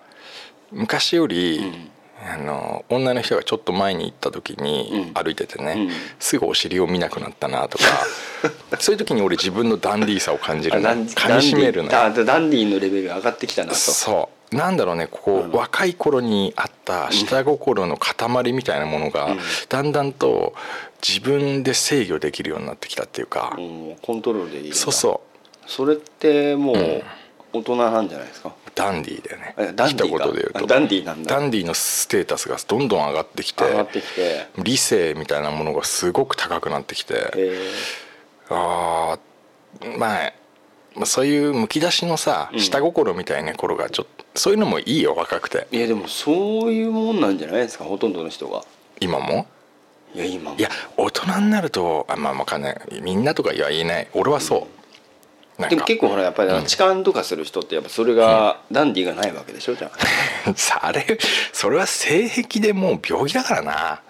[0.71, 1.89] 昔より、
[2.21, 5.13] あの女の人がちょっと前に行った時にうん。
[5.13, 5.93] 歩いててね、うん。
[6.19, 7.83] すぐお尻を見なくなったなとか
[8.79, 11.91] そういう時に俺自分のダンディーさを感じるのダンかみしめるのよ。
[11.91, 13.75] ダンディあダンディのレベルが上がってきたなと。
[13.75, 14.55] そう。
[14.55, 15.51] なんだろうねここ、うん。
[15.51, 19.39] 若い頃にあった下心の塊みたいなものが、うん。
[19.69, 20.53] だんだんと
[21.07, 25.69] 自分で制御できるようになってきたっていうか、うんコントロールでいいそうそう。
[25.69, 27.03] それってもんう
[27.53, 28.51] 大人なんじゃないですか？
[28.79, 29.55] ダンディーだよね。
[29.57, 30.59] えダンディーで言うと。
[30.59, 31.35] あダンディーなんだ。
[31.35, 33.63] ダンディーのステータスがどんどん上がってきて
[34.57, 37.71] 理性みたいなものがすごく高くなってきて、え
[38.49, 39.19] ああ
[39.97, 42.59] まあそういうむき出しのさうん。
[42.59, 45.67] 下心みたいな頃がちょっとそういうのもいいよ若くて。
[45.71, 48.63] ーいやでもそういうもんなんじゃないですかほとんどの人が。
[49.01, 49.45] 今も？
[50.15, 50.57] いや今も。
[50.57, 54.07] いや大人になるとあまあ分かんないみんなとかいや言えない。
[54.13, 54.78] 俺はそう、なんか
[55.67, 59.91] でも結構ほらやっぱり痴漢とかする人ってやっぱそれがダンディーがないわけでしょじゃ
[60.81, 60.91] あ。
[60.93, 61.17] れ
[61.51, 64.01] それは性癖でもう病気だからな。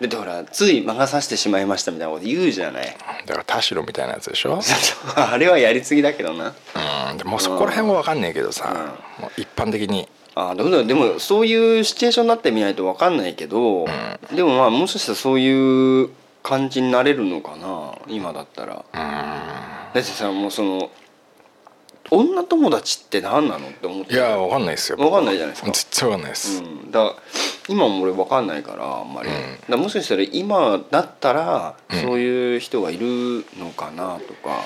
[0.00, 2.96] だってほらつい魔が差してしまいましたみたいなこと言うじゃない。
[3.26, 4.60] だから田代みたいなやつでしょ。
[5.14, 6.54] あれはやりすぎだけどな。
[7.10, 10.08] うんでもうそこら辺は分かんないけどさ、もう一般的に。
[10.36, 13.86] あでもでもそういうシチュエーションになってみないと分かんないけど、
[14.32, 16.10] でもまあもしかしたらそういう
[16.42, 20.90] 感じになれるのかな今だったら、だってさもうその
[22.10, 24.12] 女友達って何なのって思って。
[24.12, 24.98] いや分かんないですよ。
[24.98, 25.68] 分かんないじゃないですか。
[25.68, 27.14] 絶対分かんないです、うん、だから
[27.68, 34.60] 今も俺分かんないからあんまり、だからもしかしたら今だったらそういう人がいるのかなとか、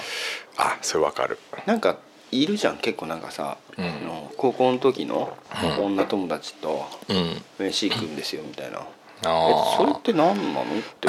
[0.57, 1.39] あそれ分かる。
[1.65, 1.99] なんか
[2.33, 3.85] いるじゃん結構なんかさ、うん。
[3.85, 5.37] あの高校の時の
[5.81, 7.43] 女友達とうん。
[7.59, 8.81] 飯行くんですよみたいな、
[9.25, 10.65] あえそれって何なのっ
[11.01, 11.09] て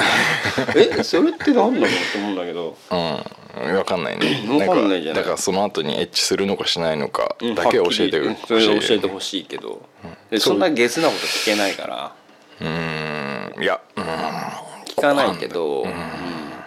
[0.98, 2.76] えそれって何なのって思うんだけど。
[2.90, 3.24] あ
[3.56, 3.72] うん。
[3.72, 4.44] 分かんないね。
[4.46, 5.22] 分かんないじゃない。
[5.22, 7.54] だからその後にエッチするのかしないのかうん。
[7.54, 8.10] だけ教えてほしい。
[8.10, 9.82] りそれ教えてほしいけど、
[10.30, 12.14] でそんなゲスなこと聞けないから。
[12.60, 13.62] うーん。
[13.62, 14.04] いやうん。
[14.04, 15.92] 聞かないけど、うん。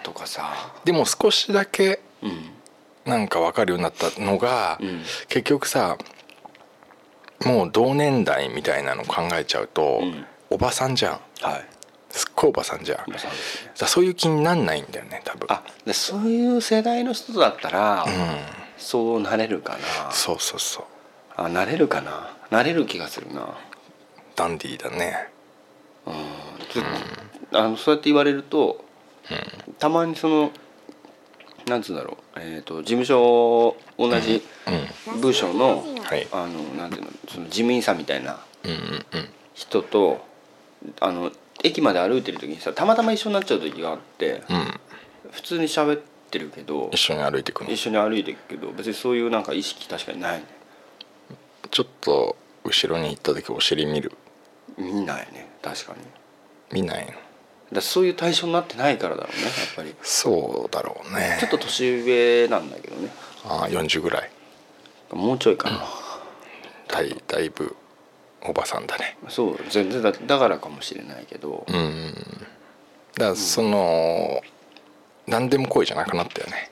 [0.02, 0.72] とかさ。
[0.84, 2.50] でも少しだけうん。
[3.04, 5.02] なんか分かるようになったのが、うん。
[5.28, 5.98] 結局さ
[7.44, 10.24] もう同年代みたいなの考えちゃうと、うん。
[10.50, 11.66] おばさんじゃんはい。
[12.10, 13.18] すっごいおばさんじゃね。
[13.74, 15.46] さそういう気になんないんだよね多分。
[15.50, 18.10] あでそういう世代の人だったら、うん。
[18.78, 19.72] そうなれるか
[20.04, 20.10] な。
[20.12, 20.84] そうそうそう。
[21.36, 22.36] あなれるかな。
[22.50, 23.56] なれる気がするな。
[24.36, 25.28] ダンディーだね。
[26.06, 26.14] うん。
[26.70, 26.82] ちょ
[27.52, 28.84] あのそうやって言われると、
[29.78, 30.50] たまにその
[31.66, 34.42] なんつうんだろう、えー、と事務所同じ
[35.20, 36.26] 部署の,、はい。
[36.32, 38.78] あのなんていうのその事務員さんみたいなうんうんう
[39.22, 39.28] ん。
[39.54, 40.24] 人と
[41.00, 44.80] あの駅まで歩いてる時にさたまたま一緒になっちゃう時があって、うん。
[45.30, 47.70] 普通に喋ってるけど一緒に歩いていくの？
[47.70, 50.38] 一緒に歩いてるけど別にそういうなんか意識確かにない。
[50.38, 50.44] ね
[51.70, 54.12] ちょっと後ろに行った時お尻見る？
[54.78, 56.00] 見ないね確かに。
[56.72, 57.12] 見ないの？
[57.72, 59.94] だそういう対象になってないからだろうねやっぱり。
[60.02, 61.38] そうだろうね。
[61.40, 63.10] ちょっと年上なんだけどね。
[63.46, 64.30] ああ40ぐらい。
[65.12, 65.84] もうちょいかな、
[66.88, 67.76] だいだいぶ
[68.46, 69.16] おばさんだね。
[69.28, 72.12] そう全然だだからかもしれないけど、うん。
[73.16, 74.42] だからその、
[75.26, 76.70] 何でも恋じゃなくなったよね。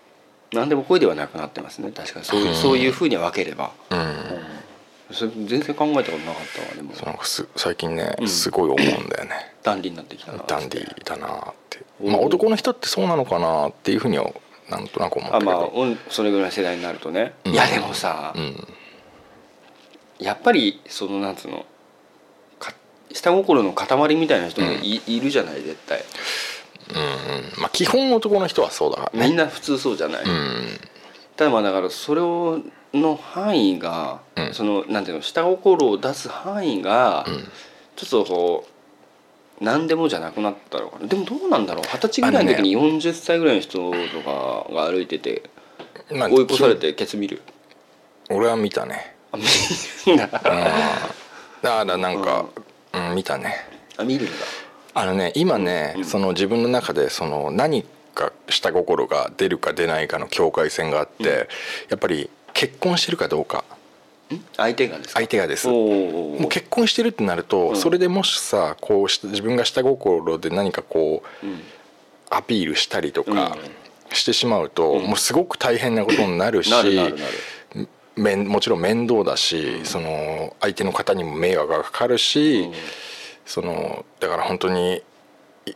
[0.53, 1.91] 何でも恋ではなくなってますね。
[1.91, 2.25] 確かに。
[2.27, 5.15] そういう,、そういうふうに分ければ、うん。
[5.15, 6.93] それ全然考えたことなかったわでも。
[7.07, 8.29] なんかす最近ねうん。
[8.29, 12.13] すごい思うんだよね、ダンディになってきたなダンディーだなって、うん。
[12.13, 14.31] まあ、男の人ってそうなのかなっていうふうには
[14.69, 17.53] なんとなく思ったけど、あまあうんそれぐらいの世代になるとね、うん。
[17.53, 18.69] いやでもさ、うん
[20.23, 21.67] やっぱりそのなんつうの
[22.59, 22.75] か
[23.13, 26.05] 下心の塊みたいな人もい,、いるじゃない絶対。
[26.91, 29.29] うんまあ基本男の人はそうだからね。
[29.29, 30.67] みんな普通そうじゃない、うん。
[31.37, 32.61] ただまあだからそれを
[32.93, 34.55] の範囲が、うん。
[34.55, 37.49] そのなんていうの下心を出す範囲が、うん。
[37.97, 38.67] ちょっとこ
[39.61, 41.07] う何でもじゃなくなったのかな。
[41.07, 41.85] でもどうなんだろう。
[41.85, 45.51] 二十歳ぐらいの時に40歳ぐらいの人とかが歩いてて
[46.11, 47.43] まあ追い越されてケツ見る。
[48.31, 48.95] 俺は見たね。
[48.97, 49.45] あ見
[50.07, 50.27] るんだ。
[50.27, 52.47] だからなんか、
[52.92, 53.57] うん、見たね。
[53.97, 54.33] あ見るんだ。
[54.95, 56.05] あのね今ね、うん。
[56.05, 61.29] その自分の中でその何か下心が出るか出ないかの境界線があって、うん。
[61.29, 61.47] や
[61.97, 63.64] っぱり結婚してるかどうか。
[64.33, 64.45] ん？
[64.57, 65.14] 相手がですか？
[65.14, 65.68] 相手がです。
[65.68, 67.77] おもーう結婚してるってなると、うん。
[67.77, 71.61] それでもしさこうし自分が下心で何かこううん。
[72.31, 73.35] アピールしたりとかう
[74.12, 74.14] ん。
[74.14, 75.07] してしまうと、うん。
[75.07, 76.71] もうすごく大変なことになるし
[78.16, 82.72] なるなるなるめんもちろん面倒だし、その相手の方にも迷惑がかかるし、うん。
[83.46, 85.03] そのだから本当に
[85.66, 85.72] い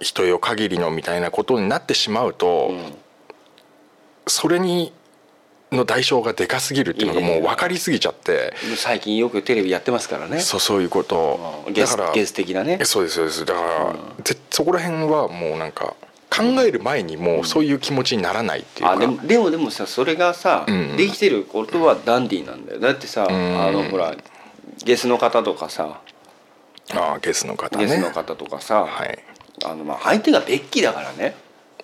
[0.00, 2.94] 人よ限りのみたいなことになってしまうと、うん。
[4.26, 4.92] それに
[5.72, 8.54] の代償がでかすぎるっていうのがもう分かりすぎちゃって。
[8.76, 10.40] 最近よくテレビやってますからね。
[10.40, 11.64] そうそういうこと。
[11.72, 12.78] だからゲス的なね。
[12.80, 13.44] えそうですそうです。
[13.44, 15.94] だから、ぜそこら辺はもうなんか
[16.30, 20.96] 考える前にもうそういう気持ちにならないっていうか、あでもでもでもさそれがさ、うん。
[20.96, 22.80] できてることはダンディーなんだよ。
[22.80, 23.26] だってさ、ん。
[23.28, 24.14] あのほら
[24.84, 26.00] ゲスの方とかさ。
[26.92, 27.86] ああゲスの方ね。
[27.86, 29.18] ゲスの方とかさ、はい。
[29.64, 31.34] あのまあ相手がベッキーだからね。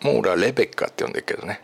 [0.02, 1.60] もう俺はレベッカって呼んでるけどね。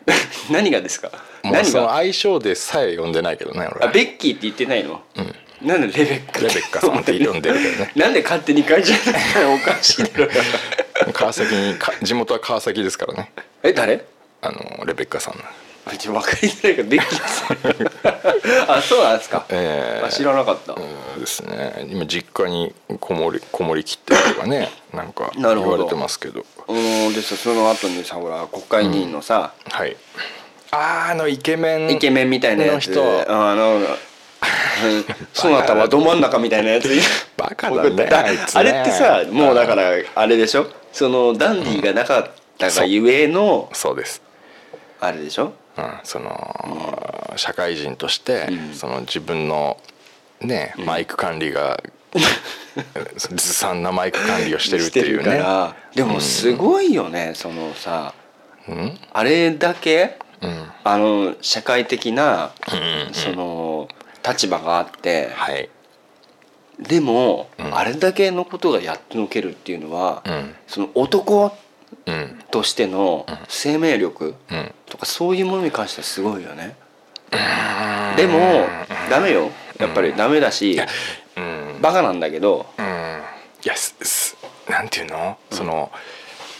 [0.50, 1.08] 何がですか？
[1.42, 1.64] もう何が？
[1.64, 5.02] その相性でさえ呼んでないけどね俺あはベッキーって言ってないの、
[5.62, 6.40] なんでレベッカ？
[6.40, 7.92] レベッカさんって呼んでるけどね。
[7.96, 8.98] なんで勝手に変えちゃっ
[9.32, 10.28] たのおかしいだろ
[11.12, 13.32] 川崎にか地元は川崎ですからね。
[13.62, 14.04] え誰？
[14.42, 15.34] あのレベッカさん
[15.86, 20.04] あち分かりづらいからベッキーあそうなんですか、ええ。
[20.04, 20.74] あ知らなかった、
[21.18, 21.86] ですね。
[21.90, 26.44] 今実家にこもりこもりきってるとかねなんか言われてますけど。
[26.68, 29.96] うんでさその後にさほら国会議員のさ、はい。
[30.72, 32.90] あーあのイケメンイケメンみたいなやつ。
[33.28, 33.86] あの うん
[35.32, 36.88] そなたはど真ん中みたいなやつ。
[37.36, 38.08] バカだね。
[38.54, 40.66] あれってさもうだからあれでしょ？
[40.96, 43.96] そのダンディーがなかったがゆえのそう。
[43.96, 44.22] です。
[44.98, 45.52] あれでしょ？
[45.76, 48.74] うん、その、社会人として、うん。
[48.74, 49.76] その自分の
[50.40, 51.78] ねマイク管理が、
[53.14, 55.44] ずさんなマイク管理をしてるっていうね。
[55.94, 58.14] でもすごいよねそのさ
[58.66, 58.98] うん。
[59.12, 60.72] あれだけうん。
[60.82, 63.12] あの社会的なうん。
[63.14, 63.88] その
[64.26, 65.68] 立場があってはい
[66.78, 67.76] でもうん。
[67.76, 70.54] あれだけのことがやってのけるっていうのはうん。
[70.66, 71.52] その男
[72.06, 72.38] うん。
[72.50, 74.74] としての生命力うん。
[74.86, 76.76] とかそういうものに関してはすごいよね。
[78.16, 78.66] でも
[79.10, 79.50] ダメよ。
[79.78, 80.78] やっぱりダメだし
[81.36, 81.80] うん。
[81.80, 82.66] バカなんだけど。
[82.78, 82.84] うん。
[82.84, 83.74] いや
[84.68, 85.90] なんていうの、その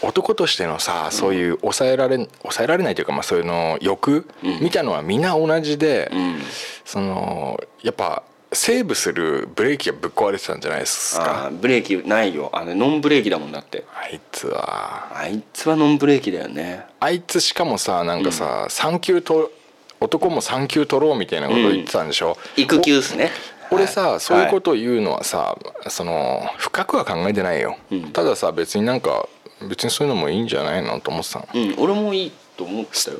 [0.01, 4.59] 男としてのさそういう抑えられ抑えられないというか、まあ、そういうの欲、うん。
[4.61, 6.41] みたいのはみんな同じで、うん。
[6.85, 12.49] そのやっぱセーブするブレーキがぶっ壊れてたんじゃないですあかーブレーキないよ。
[12.53, 13.83] あのノンブレーキだもんだって。
[13.93, 15.11] あいつは。
[15.17, 16.85] あいつはノンブレーキだよね。
[16.99, 19.51] あいつしかもさなんかさ、産休と
[19.99, 23.31] 男も産休取ろうみたいなこと言ってたんでしょ、育休っすね。
[23.69, 25.57] 俺さ、そういうことを言うのはさ
[25.89, 28.11] その深くは考えてないよ、うん。
[28.11, 29.27] たださ別になんか
[29.67, 31.47] 別にそういうのもいいんじゃないのと思ってたの。
[31.53, 31.75] うん。
[31.77, 33.17] 俺もいいと思ってたよ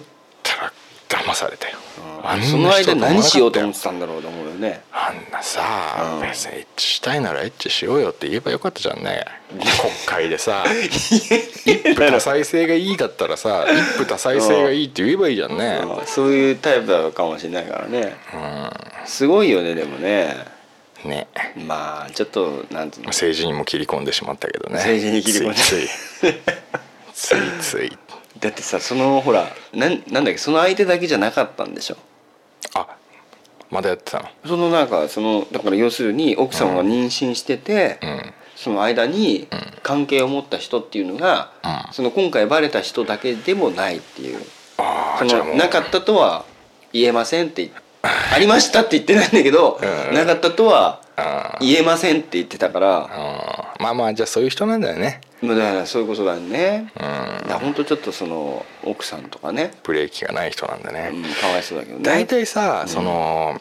[1.07, 1.77] 騙されたよ。
[2.23, 4.81] あんその間何しようと思思ってたんだろうと思うよね。
[4.91, 5.61] あんなさ、
[6.15, 6.21] うん。
[6.21, 9.25] 別にエッチしたいならエッチしようよって言えばよかったじゃんね。
[9.49, 9.65] 国
[10.05, 15.79] 会でさ 一夫多妻制がいいだったらさ一夫多妻制がいいって言えばいいじゃんね。
[15.83, 16.05] うん。
[16.05, 18.15] そういうタイプなのかもしれないからね。
[19.05, 20.35] すごいよねでもね。
[21.05, 21.27] ね。
[21.55, 23.09] まあちょっとなんていうの。
[23.09, 24.77] 政治にも切り込んでしまったけどね。
[24.77, 25.57] 政治に切り込んで。
[25.57, 25.87] つい
[26.23, 26.37] つい。
[27.13, 27.97] ついつい
[28.39, 31.97] だってさそのほらなんなんだっけその相手だけじゃなかったんでしょ？
[32.75, 32.87] あ
[33.69, 34.29] まだやってたの？
[34.45, 38.33] そのなんかそのだから要するに奥さんが妊娠してて、うん。
[38.55, 39.47] その間に
[39.83, 41.93] 関係を持った人っていうのが、うん。
[41.93, 44.39] その今回バレた人だけでもないっていう。
[44.39, 45.53] そああじゃあもう。
[45.53, 46.43] のなかったとは
[46.91, 47.71] 言えませんって言
[48.01, 50.15] ありましたって言ってないんだけど、うん。
[50.15, 55.21] なかったとはあ言えませんって言ってたから、あまあまあじゃあそういう人なんだよね。
[55.21, 57.01] まあだからそういうことだよね、うん。
[57.03, 62.03] だから本当ちょっとその奥さんとかね、ブレーキがない人なんだね、うん、かわいそうだけどね。
[62.03, 63.59] 大体さその、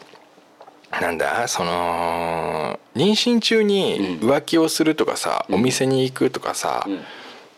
[1.01, 1.47] なんだ？
[1.47, 4.29] その妊娠中にうん。
[4.29, 6.99] 浮気をするとかさ、お店に行くとかさ、うん。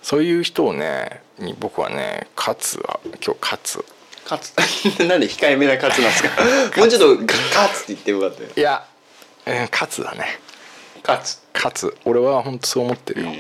[0.01, 3.85] そういう人をねに僕はね勝つは今日勝つ。
[4.29, 4.99] 勝つ。
[5.07, 6.29] なんで控えめな勝つなんですか？
[6.81, 8.49] もうちょっと勝つって言ってよかったよ。
[8.55, 8.83] いや、
[9.45, 10.39] えー勝つだね。
[11.03, 11.39] 勝つ。
[11.53, 11.97] 勝つ。
[12.05, 13.33] 俺は本当そう思ってるよ、う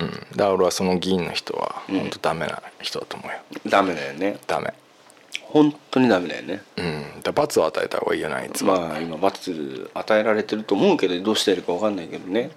[0.00, 0.06] うん。
[0.06, 1.98] んだから俺はその議員の人はうん。
[2.00, 4.38] 本当ダメな人だと思うよ、ダメだよね。
[4.46, 4.72] ダメ。
[5.42, 6.62] 本当にダメだよね。
[6.76, 7.04] うん。
[7.22, 12.50] だ罰を与えた方がいいよないつも、まあ今罰与えられてると思うけどどうしてるかわかんないけどね。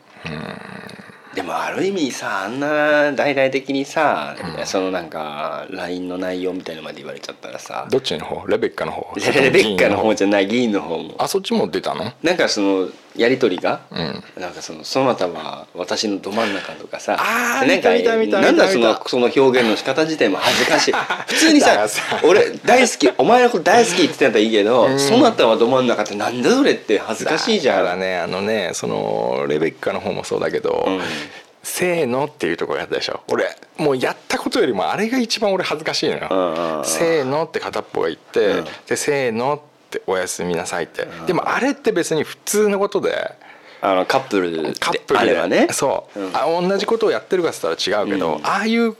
[1.33, 7.87] でもある意味さあんな大々的にさ、そのなんか LINE の内容みたいのまで言われちゃったらさ。
[7.89, 8.45] どっちの方？
[8.47, 9.15] レベッカの方？
[9.15, 11.15] レベッカの方ゃじゃない議員の方も。
[11.17, 12.11] あそっちも出たの？
[12.21, 14.23] なんかそのやり取りが、うん。
[14.41, 17.17] なんかその「そなたは私のど真ん中」とかさ。
[17.19, 20.93] あーなんか見た見た見たなんだそのその表現の仕方自体も恥ずかしい。
[21.27, 24.99] 普通にささ俺大好きお前のこと大好きって言ってたらいいけど「ん。
[24.99, 27.77] そなたはど真ん中」ってなんだそれって恥ずかしいじゃん。
[27.77, 31.01] だからねあのねそのレベッカの方もそうだけど、うん。
[31.63, 33.21] せーのっていうところやったでしょ。
[33.27, 33.45] 俺
[33.77, 36.85] もうやったことよりもあれが一番俺恥ずかしいのよ、うんうんうん。
[36.85, 38.65] せーのって片っぽが言って、うん。
[38.87, 39.61] でせーの
[39.97, 43.35] っておやすみなさいって、でもあれって別に普通のことで。
[43.83, 45.67] あのカップルでカップルね。
[45.71, 46.37] そう、うん。
[46.37, 48.45] あ同じことをやってるかっつったら違うけど、うん。
[48.45, 48.95] ああいう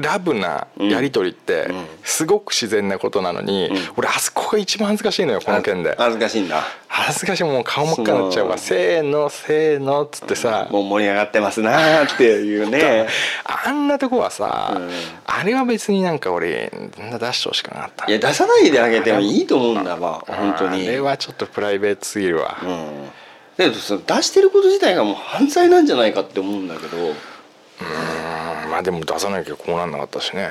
[0.00, 1.86] ラブなやり取りってうん。
[2.02, 3.76] すごく自然なことなのに、うん。
[3.96, 5.94] 俺あそこが一番恥ずかしいのよこの件で。
[5.98, 6.62] 恥ずかしいんだ。
[6.88, 7.44] 恥ずかしい。
[7.44, 8.58] もう顔真っ赤になっちゃうわ。
[8.58, 13.06] そせーのせーのっつってさ、もう盛り上がってますなーっていうね。
[13.44, 14.90] あんなとこはさ、うん。
[15.26, 18.06] あれは別になんか俺そんな出してほしくなかった。
[18.06, 20.88] いや出さないであげてもいいと思うんだわ本当に。
[20.88, 23.06] あれはちょっとプライベートすぎるわ、うん。
[23.56, 27.12] だけど出してること自体がもう犯罪なんじゃないかって思うんだけど
[27.80, 28.70] うん。
[28.70, 30.50] まあでも出さなきゃこうなんなかったしね、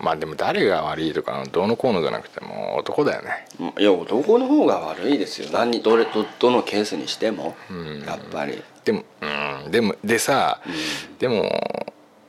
[0.00, 3.46] まあでも誰が悪いとかどうのこうのじゃなくても男だよね。
[3.78, 5.50] いや男の方が悪いですよ。
[5.52, 7.54] 何にどれどどのケースにしても、
[8.06, 8.62] やっぱり。
[8.84, 9.70] でもうん。
[9.70, 10.60] でもでさ、
[11.18, 11.42] でも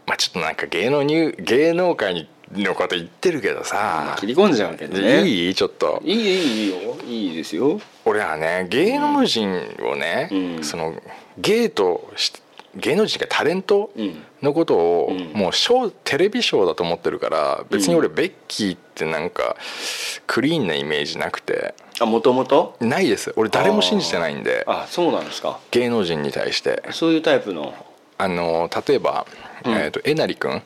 [0.06, 5.26] まあちょっとなんか芸能に芸能界にのこと言ってるけどさ、切り込んじゃうけどね。
[5.26, 5.50] いい？
[5.52, 6.02] いちょっと。
[6.04, 6.98] いいいいいいよ。
[7.06, 7.80] いいですよ。
[8.04, 9.50] 俺はね芸能人
[9.90, 10.64] をね、うん。
[10.66, 10.94] その
[11.38, 12.34] 芸とし
[12.76, 14.24] 芸能人がタレントうん。
[14.42, 15.32] のことを、うん。
[15.34, 19.56] もうショーテレビショーだと思ってるから別に俺ベッキーってなんか
[20.26, 21.74] クリーンなイメージなくて。
[22.00, 23.34] あもともとないです。
[23.36, 24.64] 俺誰も信じてないんで。
[24.68, 25.60] あそうなんですか？
[25.72, 26.82] 芸能人に対して。
[26.92, 27.74] そういうタイプの？
[28.18, 29.26] あの例えば、
[29.66, 29.74] うん。
[29.74, 30.64] えー、とえなりくん。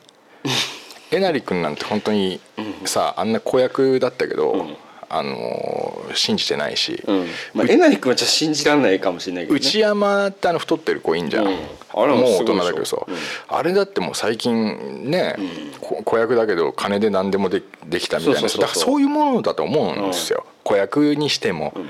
[1.10, 2.40] えなりくんなんて本当に
[2.84, 4.76] さあんな子役だったけど、うん。
[5.08, 7.28] あの信じてないし、うん。
[7.54, 11.58] まあえなり君はちょっと信じられないかもしれないけど、ね、内山ってあの太ってる子いいんじゃん、うん
[11.96, 13.14] あれももう大人だけどさ、うん。
[13.48, 15.72] あれだってもう最近ね、うん。
[15.80, 21.72] こ子役だけど金で何でもでできたみたいなだからそういうものだと思うんですよ、子役にしても。
[21.74, 21.88] うん。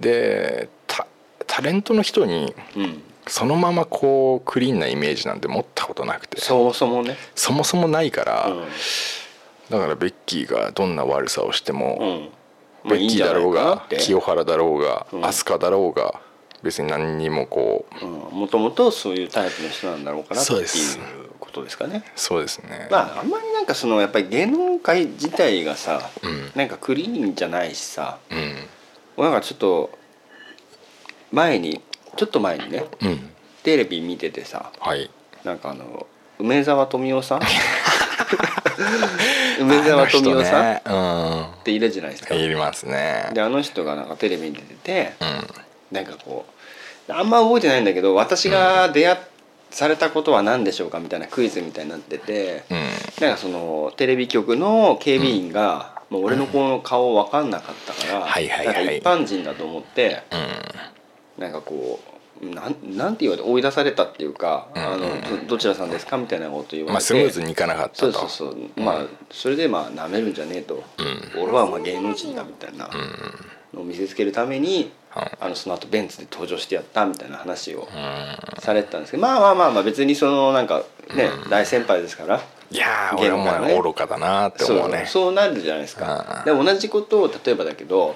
[0.00, 1.06] でタ
[1.46, 3.02] タレントの人にうん。
[3.26, 6.40] そのままこうクリーンなイメージなんて持ったことなくて。
[6.40, 7.16] そもそもね。
[7.34, 8.60] そもそもないから、うん。
[9.70, 12.30] だからベッキーがどんな悪さをしても、
[12.84, 12.90] うん。
[12.90, 15.24] ベッキーだろうがま清原だろうがうん。
[15.24, 16.20] 飛鳥だろうが
[16.62, 18.04] 別に何にもこう
[18.34, 20.66] もともとそういうタイプの人なんだろうかなっていう
[21.38, 22.02] ことですかね。
[22.16, 26.50] そうですね、まああんまりなんかそのやっぱり芸能界自体がさ、うん。
[26.54, 29.24] なんかクリーンじゃないしさうん。
[29.24, 29.90] なんかちょっと
[31.30, 31.80] 前に
[32.16, 33.30] ちょっと前にねうん。
[33.62, 35.10] テレビ見ててさはい。
[35.44, 36.06] なんかあの
[36.38, 37.40] 梅沢富美男さん？
[39.60, 40.74] 梅沢富美男さん？
[41.58, 42.34] っん、ているじゃないですか。
[42.34, 43.30] うん、いりますね。
[43.32, 46.44] であの人がなんかテレビに出ててうんなんかこ
[47.08, 49.18] うあんま覚えてないんだけど私が出会っ
[49.70, 52.78] されたことは何でしょうかみたいなクイズみたいになってて、うん。
[53.20, 58.74] なんかそのテレビ局の警備員が、もう俺の子の顔分かんなかったから、はいはいはい。
[58.74, 60.22] なんか一般人だと思って
[61.36, 61.42] うん。
[61.42, 62.00] なんかこ
[62.42, 65.06] うなんなんて言われて追い出されたっていうか「うんあの
[65.42, 68.12] どどちらさんですか?」みたいなこと言われて、まあスムーズにいかなかったと。
[68.12, 70.82] そうそうそう、まあそれでまあなめるんじゃねえと、
[71.36, 72.90] 俺はまあ芸能人だみたいな
[73.74, 77.88] のを見せつけるために、あのその後ベンツで登場してやったみたいな話を
[78.60, 80.82] されてたんですけどまあまあまあまあ別にそのなんか
[81.14, 82.40] ね、大先輩ですから。
[82.70, 85.06] いやー俺も愚かだなってそう思うね。
[85.08, 86.42] そうなるじゃないですか。
[86.44, 88.14] でも同じことを例えばだけど、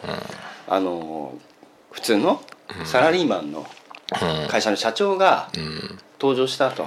[0.68, 1.34] あの
[1.90, 2.42] 普通の
[2.84, 3.66] サラリーマンの
[4.48, 5.48] 会社の社長が
[6.20, 6.86] 登場したと、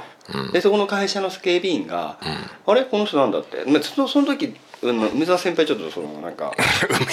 [0.53, 2.17] でそこの会社の警備員が
[2.67, 2.85] 「あれ？
[2.85, 3.63] この人なんだ?」って。
[3.65, 4.55] まあそのその時
[4.89, 6.53] うん梅沢先輩ちょっとそのなんか。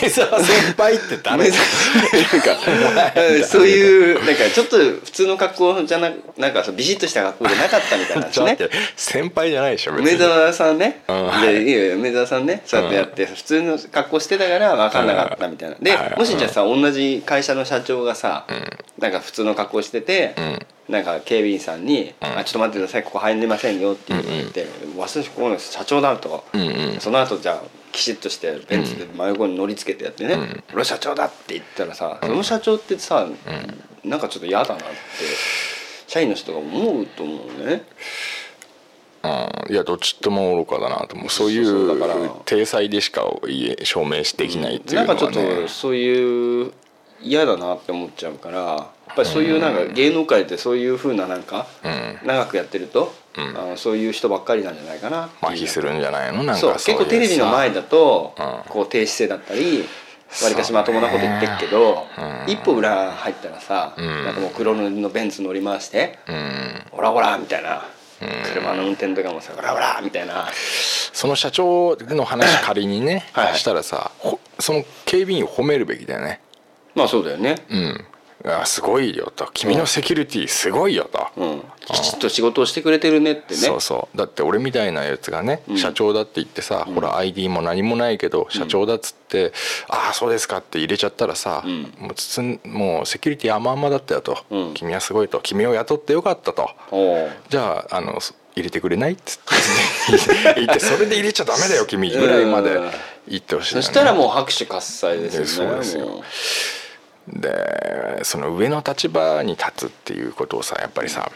[0.00, 1.48] 梅沢先輩って誰？
[1.48, 8.58] なんかうんそういうなんかちょっと普通の格好じゃななんかそうビシッとした格好じゃなかったみたいなんですね
[8.96, 11.40] 先輩じゃないでしょ梅沢さんね、うん。
[11.42, 11.68] でい。
[11.68, 16.18] いよ梅沢さんねそうやってやって、普通の格好してたから分かんなかったみたいな、で、はい。
[16.18, 18.46] もしじゃあさ同じ会社の社長がさ、
[18.98, 20.34] なんか普通の格好してて、
[20.92, 24.66] なんか警備員さんに「あちょっと待ってくださいここ入れませんよ」って言って
[24.96, 26.44] 「私ここの社長だ」と、
[27.00, 27.62] その後じゃあ
[27.92, 30.36] きちっとしてベンツで真横に乗りつけてやってね
[30.70, 33.26] 「俺は社長だ」って言ったらさ、その社長ってさ、
[34.04, 34.86] なんかちょっと嫌だなって
[36.06, 37.84] 社員の人が思うと思うね。
[39.22, 39.28] う
[39.70, 39.72] ん。
[39.72, 41.28] いやどっちとも愚かだなと思う。
[41.30, 43.24] そういそう体裁でしか
[43.82, 46.72] 証明できないっていなうんのはかちょっねとそういう
[47.22, 48.76] 嫌だなって思っちゃうからや
[49.12, 51.66] っぱりそういうなんか芸能界でそういうふうななんか
[52.24, 56.42] 長くやってると、あのそういう人ばっかりなんじゃないかな麻痺するんじゃないの？
[56.42, 58.70] なんかそう結構テレビの前だと、うん。
[58.70, 59.84] こう低姿勢だったり
[60.42, 62.06] わりかしまともなこと言ってるけど、
[62.46, 64.00] 一歩裏入ったらさ、ん。
[64.24, 67.84] なんかもう黒塗りのベンツ乗り回してうん「オラオラ」みたいな、
[68.54, 70.48] 車の運転とかもさ「オラオラ」みたいな。
[71.12, 73.58] その社長の話仮にねはいはい。
[73.58, 76.40] したらさほその警備員を褒めるべきだよね
[76.94, 77.56] まあそうだよね。
[77.70, 78.04] うん。
[78.44, 79.48] あすごいよと。
[79.54, 83.60] 君のセキュリティすごいよと、うん、きちっと仕事をしてくれてるねってね。
[83.60, 84.18] そうそう。
[84.18, 89.52] だって俺みたいなやつがね、社長だって言ってさ、ほら ID も何もないけど社長だっつって
[89.88, 91.62] 「ああそうですか」って入れちゃったらさ、
[91.98, 94.74] もう包んもうセキュリティ甘々だったよと、うん。
[94.74, 95.38] 君はすごいと。
[95.40, 96.68] 君を雇ってよかったと。
[97.48, 100.54] じゃああのそ入れてくれないっつって。
[100.60, 102.10] 言ってそれで入れちゃダメだよ君。
[102.10, 102.80] ぐらいまで
[103.28, 106.06] 言ってほしいよね、そしたらもう拍手喝采ですよねそうですよ。
[106.06, 106.24] も
[107.28, 111.30] でその上の立場に立つっていうことをさやっぱりさ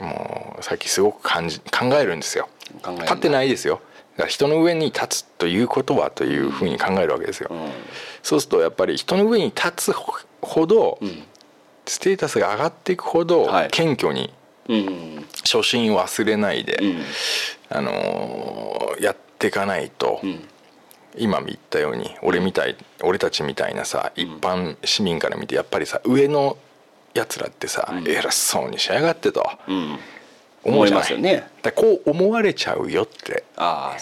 [0.00, 2.48] もうさっきすごく感じ考えるんですよ。
[2.84, 3.80] 立ってないですよ。
[4.16, 7.70] だから人の上に立つということはというふうに考えるわけですよ、う、うん。
[8.22, 9.92] そうするとやっぱり人の上に立つ
[10.40, 11.08] ほど、ん。
[11.86, 13.68] ステータスが上がっていくほどはい。
[13.70, 14.32] 謙虚に
[14.68, 15.26] うん。
[15.42, 17.02] 初心を忘れないで、うん。
[17.70, 20.48] あのーやっていかないと、うん
[21.16, 26.56] 今言ったように俺みたい俺たちみたいなさ一般市民から見てやっぱりさ上の
[27.14, 29.48] やつらってさ、偉そうにしやがってと。
[29.68, 29.98] うん。
[30.64, 31.02] 思うじゃない。
[31.02, 31.48] 思いますよね。
[31.62, 33.44] だこう思われちゃうよって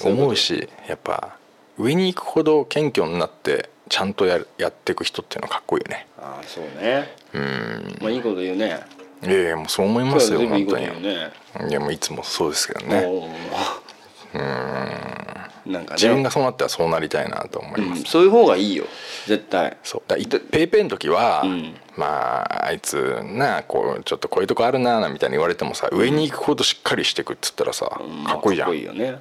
[0.05, 1.37] 思うしやっぱ
[1.77, 6.07] 上に行くほど謙虚になってちゃんとやるやっていく人っていうのはかっこいいよね。
[6.19, 7.15] ああそうね。
[7.35, 7.99] うん。
[8.01, 8.81] まあいいこと言うね。
[9.25, 10.85] いやいやもうそう思いますよ本当に。
[10.85, 10.89] い
[11.73, 13.05] やもういつもそうですけどね。
[13.05, 13.29] おう
[15.67, 15.97] なんかね。
[15.97, 18.85] 自分がそうなったらそうなりたいなと思います、うんそういう方がいいよ
[19.27, 19.77] 絶対。
[19.83, 20.03] そう。
[20.09, 21.75] だいペイペイの時は、うん。
[21.97, 29.19] まああいつなこうちょっとこういうとこあるなみたいに言われてもさ上に行くほどしっかりしてくっつったらさ、うんかっこいいじゃん、まあかっこいいよね。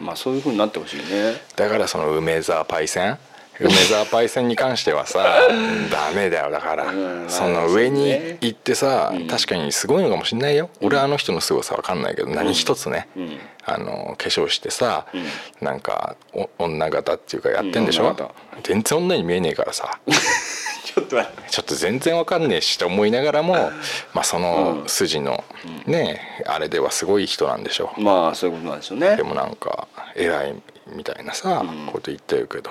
[0.00, 1.34] まあそういう風になってほしいね。
[1.56, 3.18] だからその梅沢パイセン
[3.60, 5.18] 梅沢パイセンに関してはさ
[5.90, 13.38] ダメだよだから、うんその上に行ってさ、確かにすごいのかもしんないよ、俺はあの人の凄さわかんないけど何一つね、ん。
[13.64, 15.06] あの化粧してさ、
[15.60, 18.16] なんかお女形っていうかやってんでしょ、うん
[18.62, 19.98] 全然女に見えねえからさ。
[20.86, 21.16] ちょっと
[21.50, 23.70] ちょっと全然わかんねえしと思いながらも、
[24.14, 25.44] まあ、その筋の
[25.84, 27.92] ね、あれではすごい人なんでしょ？
[27.98, 29.14] う、まあそういうことなんでしょうね。
[29.16, 30.54] でもなんか偉い
[30.94, 32.70] みたいなさ、こと言ってるけど、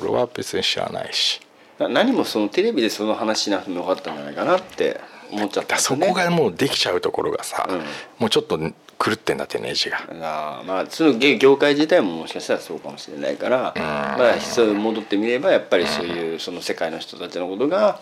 [0.00, 1.40] 俺は別に知らないし。
[1.78, 5.80] な何もそのテレビでその話しなくてもよかったんじゃないかなって思っちゃったね。
[5.80, 7.76] そこがもうできちゃうところがさ、うん。
[8.18, 9.98] もうちょっと狂ってんだってネジが。
[10.10, 18.00] あーまあその業業界自体ももしかしたらそうかもしれないから、まあそう戻ってみればやっぱりそういうその世界の人たちのことが、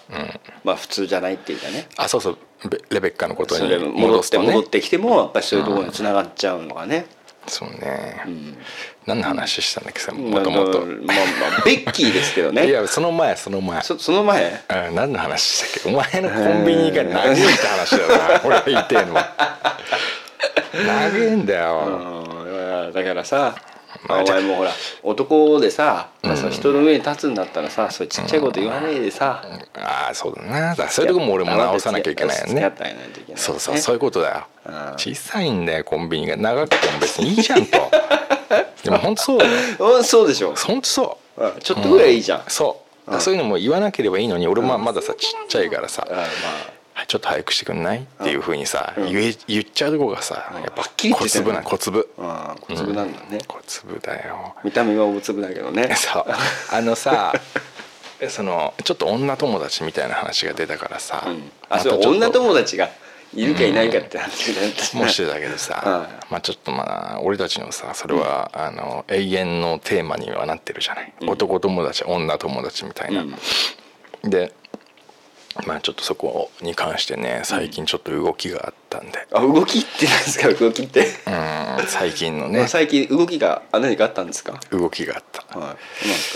[0.64, 1.86] まあ普通じゃないっていうかね。
[1.96, 2.38] あそうそう。
[2.70, 4.44] ベレベッカのことに戻戻すとね。
[4.44, 7.06] って戻ってきてもやっぱりそういうところにつながっちゃうのがね、
[7.46, 8.56] そうね、ん
[9.06, 12.66] 何の話したんだっけもともとまあまあベッキーですけどね。
[12.66, 13.80] いやその前その前。
[13.82, 14.60] そその前？
[14.68, 15.88] あ何の話したっけ？
[15.90, 18.40] お前のコンビニが長いって話だよな。
[18.44, 19.14] 俺が言ってんの
[20.84, 23.54] 長いんだよ、うんだからさ
[24.08, 24.70] まあお前もほら
[25.02, 29.42] 男でさ、まあ人の上に立つんだったらさそういうちっちゃいこと言わないでさ、
[29.74, 30.74] ああそうだな。
[30.74, 32.72] だそういうとこも俺も直さなきゃいけないよね。
[33.36, 34.46] そうそうそういうことだよ。
[34.66, 34.72] うん。
[34.96, 36.36] 小さいんだよコンビニが。
[36.36, 37.78] 長くても別にいいじゃんと。
[38.84, 39.38] でも本当そう
[39.96, 40.54] うんそうでしょ？
[40.54, 41.44] 本当そう。
[41.44, 41.52] うん。
[41.60, 43.20] ちょっとぐらいいいじゃん、そう。
[43.20, 46.06] そういうのも言わなければいいのに俺まあまださちっちゃいからさ。
[46.08, 46.30] あまあはい
[47.06, 48.00] ちょっと早くしてくんない？
[48.00, 49.12] っていうふうにさうん。
[49.12, 52.08] 言え言っちゃうとこがさやっぱはっきり言ってたよ小粒な小粒。
[52.18, 54.56] ああ小粒なんだね、小粒だよ。
[54.64, 55.94] 見た目は大粒だけどね。
[55.96, 56.24] そう。
[56.72, 57.32] あのさ
[58.28, 62.88] そのちょっと女友達みたいな話が出たからさ、うん、あそう女友達が
[63.34, 71.30] いるかいないかって話だったもうしてたけどさ、はまあちょっとまあ俺たちのさそれは、あの永遠のテーマにはなってるじゃない、うん。
[71.30, 73.24] 男友達女友達みたいな、
[74.22, 74.52] で
[75.66, 80.52] まあちょっとそこに関してね最近ちょっと動きがあったんで、あ動きってなんですか？
[80.52, 84.58] 動きって、うん最近のまねあ最近動きがあ何かあったんですか？
[84.70, 85.58] 動きがあった。
[85.58, 85.68] はい。
[85.68, 85.80] なんで
[86.14, 86.34] す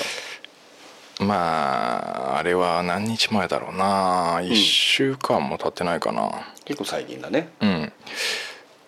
[1.19, 1.25] か？
[1.25, 4.39] まああれは何日前だろうな。
[4.41, 6.31] 1週間も経ってないかな。
[6.65, 7.51] 結構最近だね。
[7.61, 7.93] うん、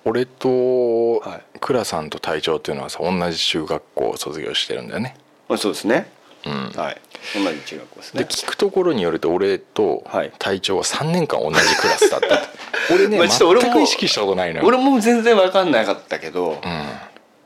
[0.05, 1.59] 俺とはい。
[1.61, 5.15] 倉さんと隊長っていうのはさ同じ中学校を卒業してるんだよね。
[5.49, 6.11] まあそうですね
[6.47, 6.73] うん。
[6.75, 7.01] はい。
[7.35, 8.25] 同じ中学校ですね。
[8.25, 10.33] で聞くところによると俺とはい。
[10.39, 12.49] 隊長は3年間同じクラスだったって
[12.93, 14.67] 俺ねまあ全く意識したことないのよ。
[14.67, 16.87] 俺も全然分かんなかったけど、うん、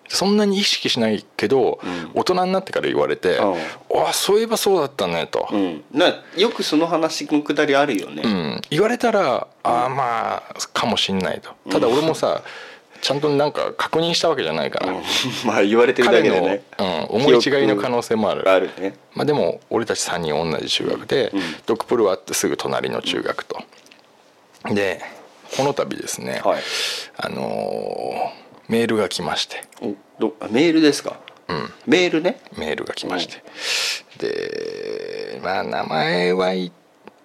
[0.08, 2.10] そんなに意識しないけど、うん。
[2.14, 3.56] 大人になってから言われて「うん。
[4.08, 8.62] あそういえばそうだったね」と、うん、なよくその話のくだりあるよね、うん。
[8.70, 11.50] 言われたら「ああまあかもしんない」と。
[11.70, 12.42] ただ俺もさ
[13.06, 15.02] ちゃんとなんか確認したわけじゃないから、うん。
[15.46, 16.62] まあ言われてるだけでね。
[16.76, 18.50] うん、思い違いの可能性もある。
[18.50, 18.96] あるね。
[19.14, 21.40] まあ、でも俺たち3人同じ中学で、うん。
[21.66, 23.62] ドクプルはあってすぐ隣の中学と、
[24.72, 25.00] で
[25.56, 26.62] この度ですね、はい。
[27.16, 31.20] あのーメールが来まして、おどあメールですか？
[31.46, 32.40] うん、メールね？
[32.56, 33.44] メールが来まして、
[34.18, 36.72] でまあ名前はい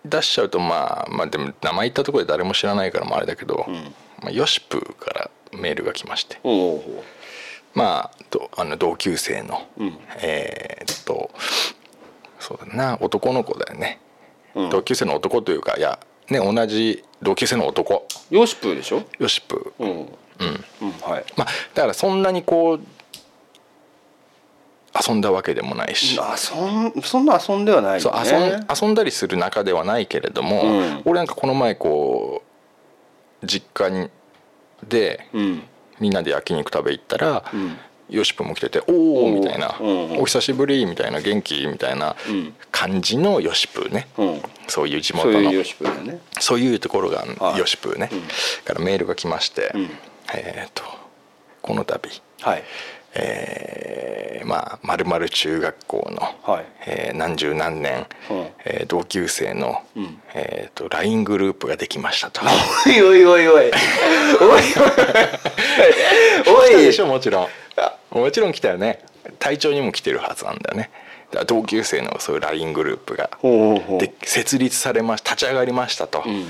[0.06, 3.74] 出しちゃうとまあまあでも名前言ったところで誰も知らないからもあれだけど、ん。
[4.22, 6.39] まあ、ヨシプーからメールが来まして。
[7.74, 9.97] まあどあの同級生の、うん。
[10.22, 11.32] えーっと
[12.39, 13.99] そうだな男の子だよね、
[14.56, 14.70] うん。
[14.70, 15.99] 同級生の男というかいや
[16.30, 18.08] ね同じ同級生の男。
[18.30, 19.04] ヨシプーでしょ？
[19.20, 19.84] ヨシプー。
[19.84, 19.89] うん。
[19.89, 20.08] うん。
[20.82, 21.26] うんはい。
[21.38, 22.80] まあだからそんなにこう
[25.08, 31.02] 遊んだわけでもないし、あそんそんな遊んではないそうよ遊んね遊んだりする仲ではないけれども、うん。
[31.06, 32.43] 俺なんかこの前こ
[33.41, 34.10] う実家に
[34.88, 35.64] でうん。
[36.00, 37.78] みんなで焼肉食べ行ったら、うん。
[38.10, 39.78] ヨシプも来てて「おお」みたいな。
[39.80, 42.54] うん「お久しぶり」みたいな「元気?」みたいなうん。
[42.72, 44.42] 感じのヨシプね、うん。
[44.68, 45.52] そういう地元の。
[46.40, 47.60] そういうところがはい。
[47.60, 48.22] ヨシプね、うん。
[48.66, 49.90] からメールが来まして、うん。
[50.34, 50.84] えっ、と
[51.62, 52.10] この度
[52.42, 52.64] はい
[53.16, 56.66] えーまあまるまる中学校の、はい。
[56.88, 58.47] えー何十何年、うん。
[58.66, 60.22] えー同級生の、うん。
[60.34, 62.41] えー、と LINE グループができましたと。
[62.88, 63.64] おいおいおいおい。
[63.64, 63.72] おい
[64.51, 64.62] おい。
[66.76, 67.47] おいでしょもちろん。
[68.12, 68.99] もちろん来たよね。
[69.39, 70.89] 隊長にも来てるはずなんだよね。
[71.47, 73.30] 同級生のそういう LINE グループが。
[73.99, 76.45] で設立されまし立ち上がりましたと、うんうん。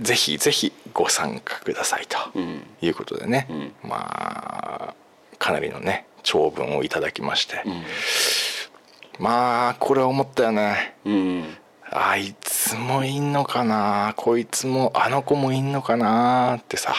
[0.00, 2.66] ぜひぜひご参加くださいとうん。
[2.80, 3.72] いうことでね、うん。
[3.82, 4.94] まあ
[5.42, 7.82] かなりのね長文をいただきまして、うん。
[9.18, 10.94] まあこれは思ったよね。
[11.04, 11.44] うん。
[11.90, 14.14] あいつもいんのかな？
[14.16, 16.58] こいつもあの子もいんのかな？
[16.60, 16.94] ってさ、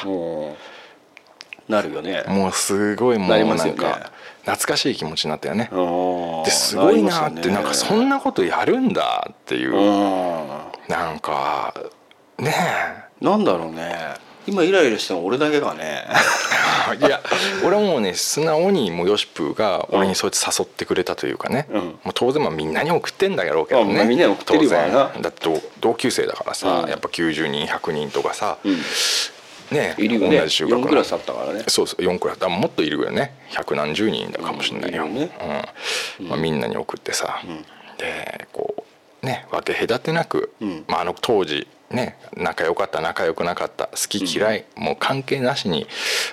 [1.69, 2.25] なるよね。
[2.27, 5.69] もうすごいもうなんか懐かしい気持ちになったよね。
[5.71, 9.73] うんですごいなってりなんかそんなことやるんだっていう、
[10.89, 11.73] なんか
[12.37, 12.53] ね
[13.21, 13.95] なんだろうね
[14.47, 16.05] 今イライラしても俺だけがね。
[16.91, 17.21] え いや
[17.63, 21.81] 俺はもうね素直にもうヨシプーが俺にそうやって誘ってくれたというかね、うん。
[21.81, 26.89] もう当然まあみんなに送ってんだろうけどまあねみんなに送ってるだって同同級生だからさ、うん。
[26.89, 28.81] やっぱ90人100人とかさ、うん。
[29.71, 30.39] ねいるよね。
[30.39, 30.85] 同じ中学の。
[30.85, 31.63] 4クラスあったからね。
[31.67, 32.39] そうそう4クラス。
[32.39, 33.35] だもっといるよね。
[33.49, 35.11] 百何十人だかもしれないよ、うん。
[35.11, 35.29] いるよ
[36.19, 36.27] うん。
[36.27, 37.65] まあ、みんなに送ってさ、ん。
[37.97, 38.85] でこ
[39.21, 40.83] うね分け隔てなく、うん。
[40.87, 45.87] まあ、あの当時ね仲良かった仲良くなかった好き嫌い、もう関係なしに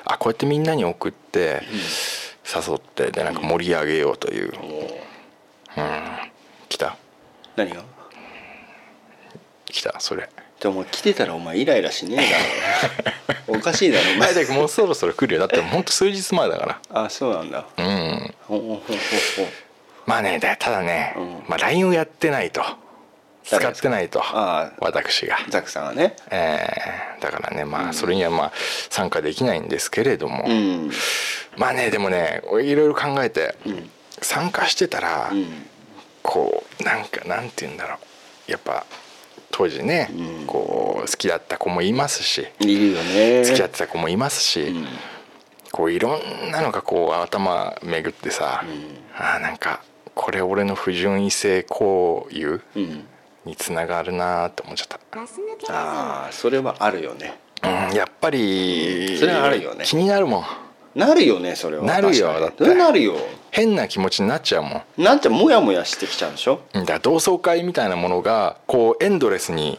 [0.04, 1.62] あこうやってみんなに送って、
[2.44, 4.52] 誘ってでなんか盛り上げようという、
[5.76, 5.82] うん、
[6.68, 6.96] 来た。
[7.56, 7.84] 何が？
[9.66, 10.28] 来たそれ。
[10.60, 13.54] でも来てたらお前イライラしねえだろ。
[13.56, 14.18] おかしいだろお前。
[14.18, 15.40] 前だけもうそろそろ来るよ。
[15.40, 17.64] だってほんと数日前だかあそうなんだ。
[17.76, 18.34] らうん
[20.06, 21.44] まあねだただね、うん。
[21.46, 22.62] まあ、LINE をやってないと
[23.44, 24.20] 使誰ってないと。
[24.20, 24.72] ああ。
[24.80, 25.38] 私が。
[25.48, 26.16] ザックさんがね。
[26.30, 28.52] えーだからねまあそれにはまあ
[28.88, 30.90] 参加できないんですけれども、うん。
[31.56, 33.90] まあねでもね俺いろいろ考えて、ん。
[34.22, 35.66] 参加してたら、うん。
[36.22, 37.96] こうなんかなんて言うんだろ
[38.48, 38.50] う。
[38.50, 38.86] やっぱ
[39.50, 40.46] 当時ね、うん。
[40.46, 42.46] こう好きだった子もいますし。
[42.60, 44.86] いる付き合ってた子もいますし、うん。
[45.72, 48.64] こういろんなのがこう頭巡ってさ、
[49.16, 49.82] あーなんか
[50.14, 53.04] これ俺の不純異性交友うん
[53.50, 55.20] につながるなーって思っちゃった。
[55.72, 57.38] ああそれはあるよね。
[57.62, 59.84] うん、やっぱり、それはあるよね。
[59.84, 60.44] 気になるもん。
[60.94, 61.84] なるよねそれは。
[61.84, 62.74] なるよだって。
[62.74, 63.14] なるよ。
[63.50, 64.82] 変な気持ちになっちゃうもん。
[65.02, 66.60] なんちゃモヤモヤしてきちゃうでしょ。
[66.86, 69.78] だ同窓会みたいなものがこうエンドレスに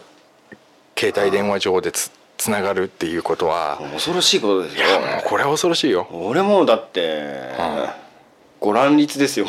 [0.98, 6.08] 携帯電話上でつつながるっていうことは恐ろしいことですいよやもうこれは恐ろしいよ。
[6.12, 7.50] 俺もだって、
[8.60, 9.46] ご乱立ですよ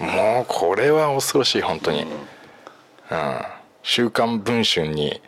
[0.00, 2.02] もうこれは恐ろしい本当に。
[2.02, 2.08] うん
[3.82, 5.20] 「週刊文春」に、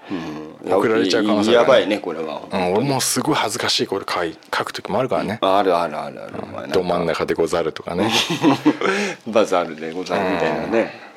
[0.64, 1.70] 送られちゃう可能性がある。
[1.70, 5.38] やばいねこれは、うん、俺もすごい恥ずかしいこれ書い書く時もあるからね。
[5.40, 6.74] あるあるあるある、お前なんか。
[6.74, 8.10] ど真ん中でござるとかね。
[9.28, 11.07] バザールでござるみたいなね、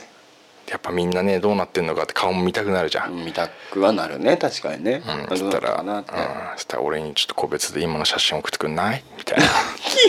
[0.71, 4.37] やっぱみんなねどうなってんのかって顔も見たくなるじゃん、見たくはなるね。
[4.37, 9.03] 確かにね、うん、そうしたら、うん、したら俺にちょっと個別で今の写真送ってくんない？
[9.17, 9.43] みたいな。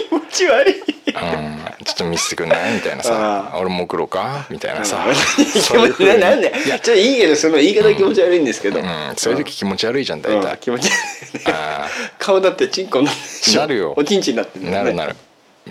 [0.08, 0.74] 気持ち悪い。
[0.74, 2.74] うん、ちょっと見せてくんない？
[2.76, 3.58] みたいなさ。
[3.60, 4.46] 俺も送ろうか？
[4.50, 5.04] みたいなさ。
[5.36, 6.52] 気持ちななんで？
[6.52, 8.86] ちょっといいけどその言い方気持ち悪いんですけど、うん、
[9.16, 11.52] そういう時気持ち悪いじゃん大うん体、気持ち悪いね。
[11.52, 11.88] あ
[12.20, 13.94] 顔だってチンコになってなるよ。
[13.96, 14.70] おちんちんになってね。
[14.70, 15.16] なるなる。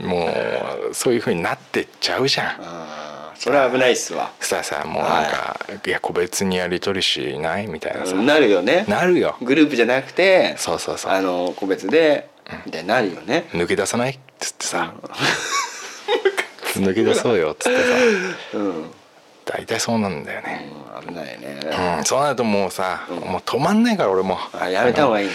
[0.03, 0.27] も
[0.89, 2.47] うそういうふうになってっちゃうじゃん。
[2.61, 3.10] あー
[3.41, 4.31] それは危ないっすわ。
[4.39, 7.65] そしたらさもうなんか、い、や個別にやり取りしない？
[7.65, 8.85] みたいなさ、なるよね。
[8.87, 9.35] なるよ。
[9.41, 11.11] グループじゃなくてそうそうそう。
[11.11, 12.29] あの個別で
[12.67, 13.45] みたいになるよね。
[13.51, 14.11] 抜け出さない？
[14.11, 14.93] っつってさ。
[16.75, 17.83] 抜け出そうよっつってさ。
[18.53, 18.91] うん。
[19.43, 20.69] 大体そうなんだよね。
[20.75, 21.59] うん危ないね。
[21.97, 24.37] うん、そうなるともうさ、もう止まんないから俺も。
[24.53, 25.33] あやめた方がいいな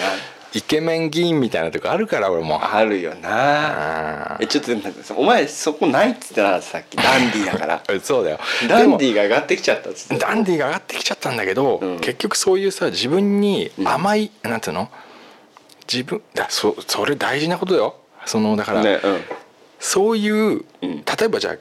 [0.54, 4.34] イケメン議員みたいなとこあるから俺もあるよな。
[4.34, 4.72] あえちょっと
[5.16, 7.82] お前そこないっつってなかったさっきダンディーだから。
[7.82, 8.38] ーそうだよ。
[8.68, 12.00] ダンディーーが上がってきちゃったっつってダンディーが上がってきちゃったんだけど、うん。
[12.00, 14.88] 結局そういうさ自分に甘い、なんていうの？
[15.92, 17.96] 自分だそそれ大事なことよ。
[18.24, 19.20] そのだから、ねうん。
[19.78, 21.04] そういう、うん。
[21.04, 21.56] 例えばじゃあ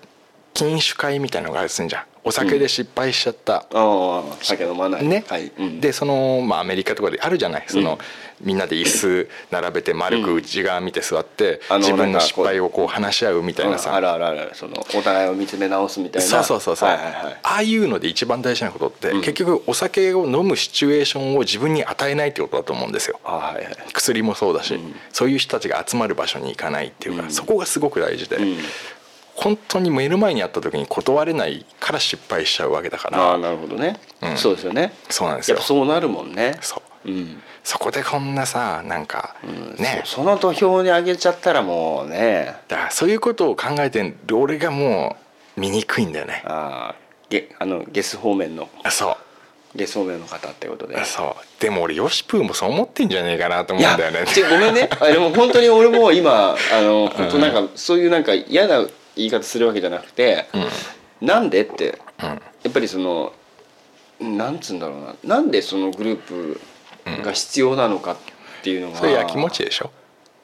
[0.53, 5.07] 禁酒会みたいなのがあるとするんじゃんお酒で失敗しちゃった、ああ酒飲まない。
[5.07, 5.51] ね、はい。
[5.59, 5.79] うん。
[5.79, 7.65] でその、まあ、アメリカとかであるじゃない。
[7.67, 7.99] その、
[8.41, 13.95] みんなで椅子並べて丸く内側見て座って、あの自分の失敗をこう話し合うみたいなさ、うん。
[13.97, 14.51] あるあるある。
[14.55, 16.27] そのお互いを見つめ直すみたいな。
[16.27, 17.37] そうそうそうそう、はいはいはい。
[17.43, 19.21] ああいうので一番大事なことって、うん。
[19.21, 23.19] 結局お酒を飲むシチュエーションを自分に与えないってことだと思うんですよ。
[23.23, 23.77] あはいはい。
[23.93, 24.95] 薬もそうだし、うん。
[25.13, 27.31] そういう人たちが集まる場所に行かないっていうか、うん。
[27.31, 28.57] そこがすごく大事で、うん
[29.45, 33.19] 本当に目の前にあった時に断れないから失敗しちゃうわけだから。
[33.19, 34.37] ああなるほどね、うん。
[34.37, 34.91] そうですよね。
[35.07, 35.55] そうなんですよ。
[35.55, 36.57] やっぱそうなるもんね。
[36.61, 37.11] そう。
[37.11, 37.43] うん。
[37.63, 39.35] そこでこんなさなんか、
[39.77, 40.01] ね。
[40.03, 42.55] そその土俵に上げちゃったらもうね。
[42.67, 45.15] だそういうことを考えてる俺がも
[45.55, 46.41] う醜いんだよね。
[46.47, 46.95] ああ
[47.29, 48.67] ゲあのゲス方面の。
[48.89, 49.15] そ
[49.75, 50.95] ゲス方面の方ってことで。
[50.95, 51.61] うそう。
[51.61, 54.25] でも俺ヨシプーもそう思ってんじゃねえかなと思うんだよね。
[54.49, 54.89] ごめんね。
[54.99, 60.45] あでも本当に俺も今あの本当なんかそういうなんか嫌な言い方するわけじゃなくて、
[61.21, 62.27] なんでってうん。
[62.27, 62.39] や
[62.69, 63.33] っぱりその
[64.19, 65.15] なんつうんだろうな。
[65.37, 66.59] なんでそのグループ
[67.23, 68.17] が必要なのかっ
[68.63, 69.91] ていうのが、それやきもちでしょ？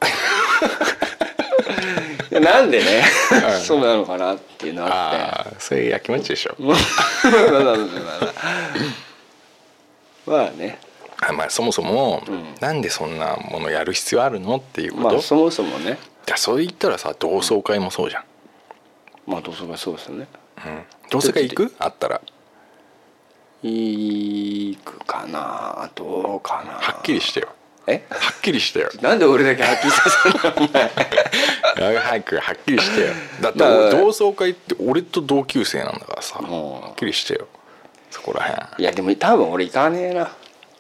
[2.40, 3.62] なんでねうん。
[3.62, 5.18] そうなのかなっていうのがあって。
[5.22, 6.56] ああそれやきもちでしょ。
[10.26, 10.80] まあね。
[11.24, 12.56] あまあそもそも、ん。
[12.60, 15.98] なんでそんなものやる必要あるのっていうこと、まあそもそもね。
[16.26, 18.24] だそう言ったらさ同窓会もそうじゃん、
[19.32, 20.28] まあ同窓会そうですよね。
[20.66, 21.74] うん、同窓会行く？
[21.80, 22.22] あったら。
[23.64, 25.90] 行くかな。
[25.96, 26.74] どうかな。
[26.74, 27.50] はっきりしてよ。
[27.88, 28.04] え？
[28.10, 28.90] はっきりしてよ。
[29.02, 30.68] なんで俺だけはっきりさせるの？
[31.78, 33.08] お前早くはっきりしてよ。
[33.42, 36.40] だって同窓会って俺と同級生なんだからさ。
[36.42, 36.46] う。
[36.46, 37.48] んはっきりしてよ。
[38.10, 40.32] そこらへんいやでも多分俺行かねえな。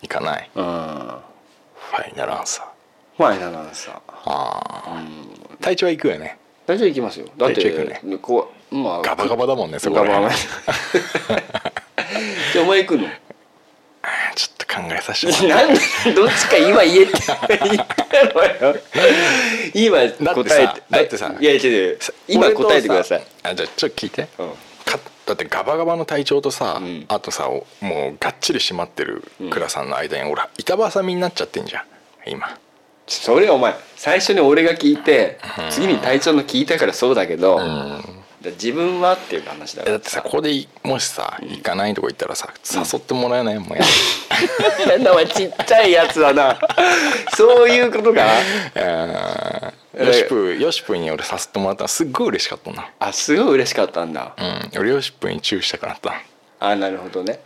[0.01, 0.49] 行かない。
[0.55, 0.65] うん。
[0.65, 2.65] ファイナルアンサー。
[3.17, 3.95] ファイナルアンサー。
[4.25, 5.03] ああ
[5.61, 6.37] 隊長は行くよね
[6.71, 7.25] 大丈夫行きますよ。
[7.37, 10.35] だって大丈夫行くこうまあガバガバだもんねそこらへんガバガバ。
[12.53, 13.07] じゃあお前行くの？
[14.35, 15.79] ちょっと考えさせてもら なんで
[16.13, 18.75] どっちか今言えって言ったのよ。
[19.73, 21.99] 今答えてだってさいや違う違う。
[22.29, 23.23] 今答えてください。
[23.43, 24.27] あじゃあちょっと聞いて。
[24.39, 24.49] うん。
[24.85, 27.05] かだってガバガバの体調とさ、ん。
[27.09, 31.83] あとさもうがっちり締まってる倉さんの間に、俺板挟みになっちゃってんじゃん。
[32.25, 32.57] 今
[33.19, 35.39] それお前最初に俺が聞いて
[35.69, 43.83] 次に隊長の聞いたからそうだけど、だ自分はっていう話だからえだってさここでもしさ行かないとこ行ったらさ誘ってもらえないもんや。
[44.87, 46.57] なんだお前ちっちゃいやつはな。
[47.37, 48.25] そういうことか？
[48.75, 52.89] うんヨシプヨシプに俺誘ってもらったのすっごい嬉しかったな。
[52.99, 54.33] あすごい嬉しかったんだ、
[54.73, 54.79] うん。
[54.79, 55.93] 俺ヨシプにチューしたくな。
[55.93, 56.13] った
[56.59, 57.41] あなるほどね。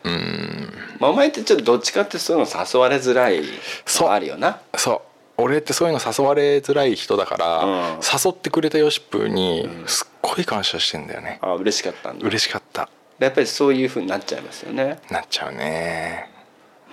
[0.99, 3.43] まあ、お前ってちょっとどっちかってそういうの誘われづらい
[3.86, 4.59] そうのあるよな。
[4.78, 5.01] そう
[5.38, 8.00] 俺ってそういうの誘われづらい人だから、うん。
[8.00, 12.26] 誘ってくれたヨシプにすっごい感謝してんだよね、あ嬉しかったんだ。
[12.28, 12.90] 嬉しかった。
[13.20, 15.00] やっぱりそういうふうになっちゃいますよね。
[15.10, 16.30] なっちゃうね。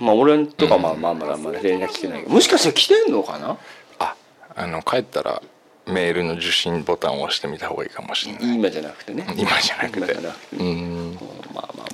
[0.00, 2.32] まあ俺とかまあまあまだまだ連絡来てないけど。
[2.32, 3.56] もしかしたら来てんのかな？
[3.98, 4.14] あ
[4.56, 5.42] あの帰ったら
[5.86, 8.54] メールの受信ボタンを押してみた方がいいかもしれない。
[8.54, 9.26] 今じゃなくてね。
[9.36, 10.12] 今じゃなくて。
[10.56, 11.18] うん。
[11.54, 11.86] まあまあまあ。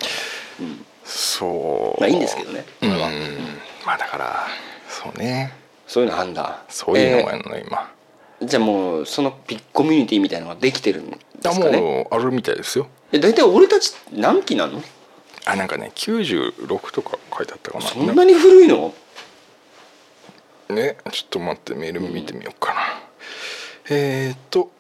[0.60, 0.84] うん。
[1.04, 2.00] そう。
[2.00, 2.64] まあいいんですけどね。
[2.82, 2.90] うん。
[3.86, 4.46] まあだから
[4.88, 5.52] そうね
[5.88, 6.62] そういうのあんだ。
[6.68, 7.92] そういうのがえあるの今。
[8.40, 11.80] ーじゃあもうそのビッグコミュニティみたいなのができてるんであすかね？
[11.80, 12.86] もうあるみたいですよ。
[13.10, 14.80] え大体俺たち何期なの？
[15.46, 17.84] あなんかね96とか書いてあったかな。
[17.84, 18.94] そんなに古いの？
[20.68, 22.80] ねちょっと待ってメール見てみようかな、
[23.88, 24.70] えー、っと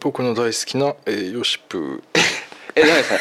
[0.00, 2.02] 僕の大好きな、えーヨシプー。
[2.76, 3.14] えだからさ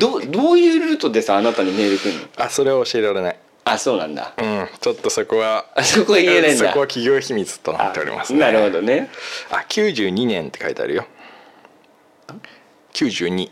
[0.00, 2.44] どどういうルートでさあなたにメール来るの？
[2.44, 3.38] あそれは教えられない
[3.68, 4.32] あそうなんだ。
[4.38, 4.68] うん。
[4.80, 6.68] ちょっとそこはあそこは言えないんだ。
[6.68, 8.38] そこは企業秘密となっておりますね。
[8.38, 9.10] なるほどね。
[9.50, 11.04] あ92年って書いてあるよ。
[12.94, 13.50] 92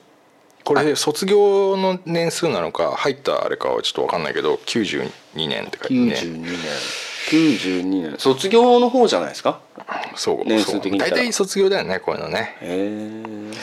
[0.63, 6.15] これ卒業の年数なのか入ったあれかはちょっと分かんないけど92年って書いてね。
[6.15, 6.53] 92年。
[7.31, 8.19] 92年。
[8.19, 9.61] 卒業の方じゃないですか？
[10.15, 12.57] そう年数的に大体卒業だよねこういうのね。
[12.61, 13.55] へえ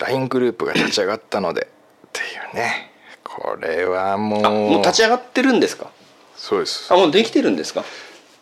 [0.00, 1.68] LINE グループが立ち上がったので
[2.06, 2.90] っていうね
[3.36, 4.46] これはもう。
[4.46, 5.90] あもう立ち上がってるんですか？
[6.36, 6.92] そうです。
[6.92, 7.84] あもうできてるんですか？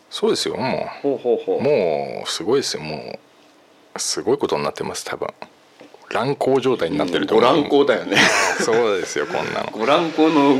[0.09, 1.61] そうですよもほうほうほう。
[1.61, 3.17] もうすごいですよも
[3.95, 5.27] うすごいことになってます多分。
[6.11, 7.49] 乱行状態になってると思う。
[7.49, 8.17] ご乱行だよね。
[8.63, 9.69] そうですよこんなの。
[9.71, 10.55] ご乱行の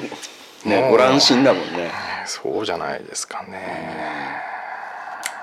[0.66, 1.92] ねご乱心だもんね。
[2.26, 4.42] そうじゃないですかね。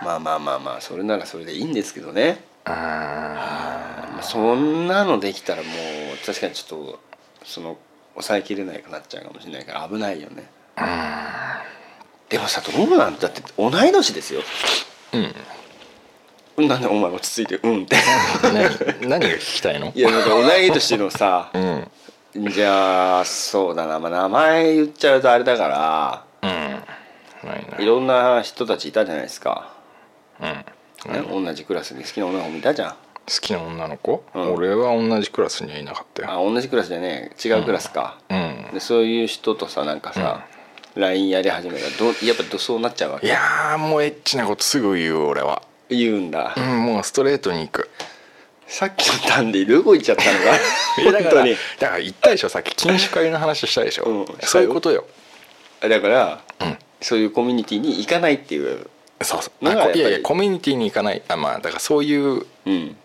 [0.02, 2.42] まあまあまあまあそれならそれでいいんですけどね。
[2.66, 6.98] うあそんなのできたらもう確かにちょっと
[7.44, 7.76] その
[8.22, 10.48] 抑えきれないくなっちゃうかもしれないから危ないよね。
[12.28, 13.18] でもさどうなん？
[13.18, 14.42] だって同い年ですよ。
[16.58, 16.68] うん。
[16.68, 17.96] なんでお前落ち着いて「うん」って。
[18.42, 19.08] 何？
[19.08, 19.92] 何が聞きたいの？
[19.96, 21.90] いやなんか同い年のさうん。
[22.52, 26.50] じゃあそうだな、まあ、名前言っちゃうとあれだかうん。
[26.50, 26.82] ない
[27.42, 27.66] ない。
[27.78, 29.72] らいろんな人たちいたじゃないですか、
[30.40, 30.46] うん。
[30.48, 30.64] ね
[31.28, 32.90] 同じクラスに好きな女の子もいたじゃん。
[32.90, 32.96] 好
[33.40, 34.54] きな女の子、うん。
[34.54, 36.30] 俺は同じクラスにはいなかったよ。
[36.30, 38.66] あ同じクラスじゃね違うクラスか、うん。
[38.72, 40.46] でそういう人とさなんかさ、
[40.96, 43.26] LINE やり始めたらどやっぱどそうなっちゃうわけ？
[43.26, 45.62] いやーもうエッチなことすぐ言う俺は。
[45.88, 47.90] 言うんだ、うんもうストレートに行く。
[48.66, 51.56] さっきのタンでどこ行っちゃったの か本当に。
[51.80, 54.26] だから言ったでしょさっき禁酒会の話したでしょ、うん。
[54.42, 55.04] そういうことよ。
[55.80, 56.78] だから、うん。
[57.00, 58.88] そういうコミュニティに行かないっていう
[59.22, 59.64] そうそう。
[59.64, 61.22] いやいやコミュニティに行かない。
[61.28, 62.96] あまあだからそういううん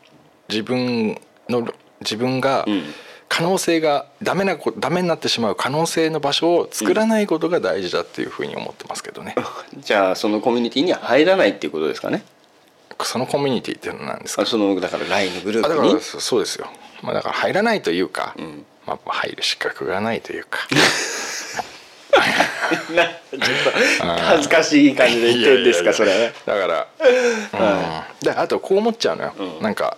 [0.49, 1.19] 自分
[1.49, 1.67] の
[2.01, 2.83] 自分がうん。
[3.27, 9.35] 可能性がダメなこダメになってしまう可能性の場所を作らないことが大事だっていうふうに思ってますけどね、
[9.77, 12.23] じゃあそのコミュニティには入らないっていうことですかね？
[13.01, 14.43] そのコミュニティっていうのは何ですか？
[14.43, 15.89] あそのだから LINE のグループに？
[15.89, 16.67] からそそうですよ、
[17.01, 18.63] まあ、だから入らないというか、ん。
[18.85, 20.59] まあ、入る資格がないというか。
[22.95, 23.39] なちょっ
[23.99, 26.33] と恥ずかしい感じで言ってるんですかそれはね。
[26.45, 29.61] だから、うん、であとこう思っちゃうのよ、うん。
[29.61, 29.97] なんか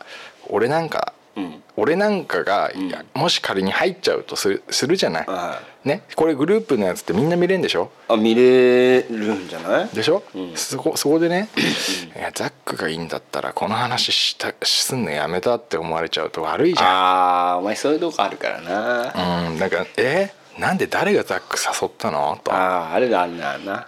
[0.49, 1.63] 俺なんか、うん。
[1.75, 6.01] 俺なんかが、いやもし仮に入っちゃうとするするじゃない、はね？
[6.15, 7.91] これグループのやつってみんな見れんでしょ？
[8.07, 9.89] あ見れるんじゃない？
[9.89, 10.55] でしょ、うん。
[10.55, 11.49] そこそこでね
[12.17, 16.87] いやザックがいいんだったらこの話したすんのやめたって思われちゃうと悪いじゃん。
[16.87, 20.31] ああお前そういうとこあるからな、うんなんかえ？
[20.57, 22.39] なんで誰がザック誘ったの？
[22.43, 22.51] と。
[22.51, 23.87] あああれだあんなな。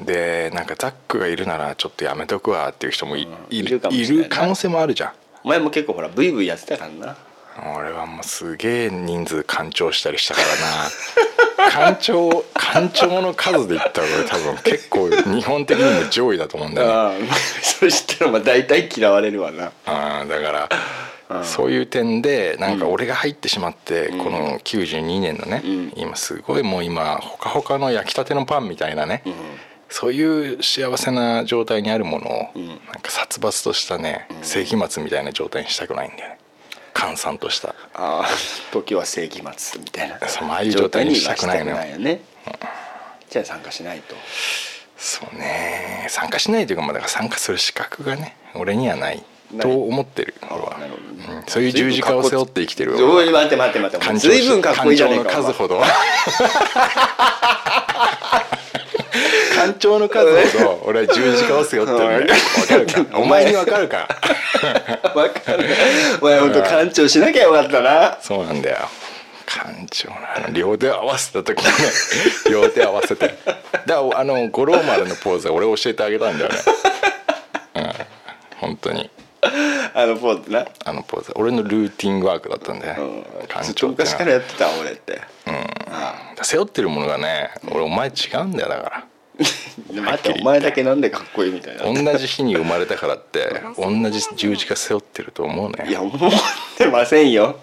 [0.00, 3.30] うん、でなんかザックがいるならちょっとやめとくわっていう人もい,、うん。
[3.50, 5.12] いるいる可能性もあるじゃん
[5.44, 7.16] お前も結構ほらブイブイやってたからな。
[7.76, 11.70] 俺はもうすげえ人数干潮したりしたからな。
[11.94, 17.28] 干潮干潮の数で言ったら俺多分結構日本的にも上位だと思うんだよね。
[17.62, 19.72] そしたらまあ大体嫌われるわな。
[19.86, 20.68] あーだか
[21.30, 25.92] ら、そういう点でなんか俺が入ってしまって、この92年のね、ん。
[25.96, 29.22] 今すごいもう今ほかほかの焼きたてのパンみたいなね、
[29.88, 32.58] そういう幸せな状態にあるものを、
[32.92, 36.38] なんか殺伐としたね世紀末みたいな状態にしたくないんだよね。
[36.94, 37.70] 閑散とした。
[37.94, 38.26] ああ
[38.72, 40.18] 時は世紀末みたいな。
[40.28, 41.98] そうああいう状態にしたくないのよ。
[41.98, 42.20] ね、
[43.30, 44.14] じゃあ参加しないと。
[44.96, 46.06] そうね。
[46.10, 49.22] 参加しないというかまあだから参加する資格がね俺にはない。
[49.62, 50.34] と思ってる。
[50.50, 50.76] 俺は。
[50.78, 51.36] なるほどね。
[51.36, 51.42] うん。
[51.46, 52.96] そういう十字架を背負って生きてる。
[53.10, 55.80] おい待って待って待って随分かっこいいじゃねえか干潮の数ほど
[59.58, 64.08] 干潮の数ほど俺は十字架を背負ってるんだよわかるかお前にわかるか
[65.14, 65.68] わかる。
[66.20, 68.18] お前本当館長しなきゃよかったな。
[68.20, 68.78] そうなんだよ。
[69.46, 71.72] 干潮のあの両手を合わせた時にね
[72.50, 73.34] 両手合わせて。
[73.86, 76.58] だあの五郎丸のポーズは俺教えてあげたんだよね。
[77.76, 77.92] うん。
[78.58, 79.10] 本当に。
[79.94, 80.66] あのポーズな。
[80.84, 81.32] あのポーズ。
[81.34, 83.24] 俺のルーティンワークだったんでうん。
[83.48, 85.20] 干ずっと潮ってのは昔からやってた俺って。
[86.42, 89.04] 背負ってるものがね俺お前違うんだよだから
[89.92, 91.84] 待ってお前だけなんでかっこいいみたいな。
[91.84, 96.30] 同じ日に生まれたからって同じ十字架背負ってると思うねいや思っ
[96.76, 97.58] てませんよ。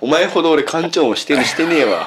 [0.00, 2.06] お前ほど俺館長もしてるしてねえわ。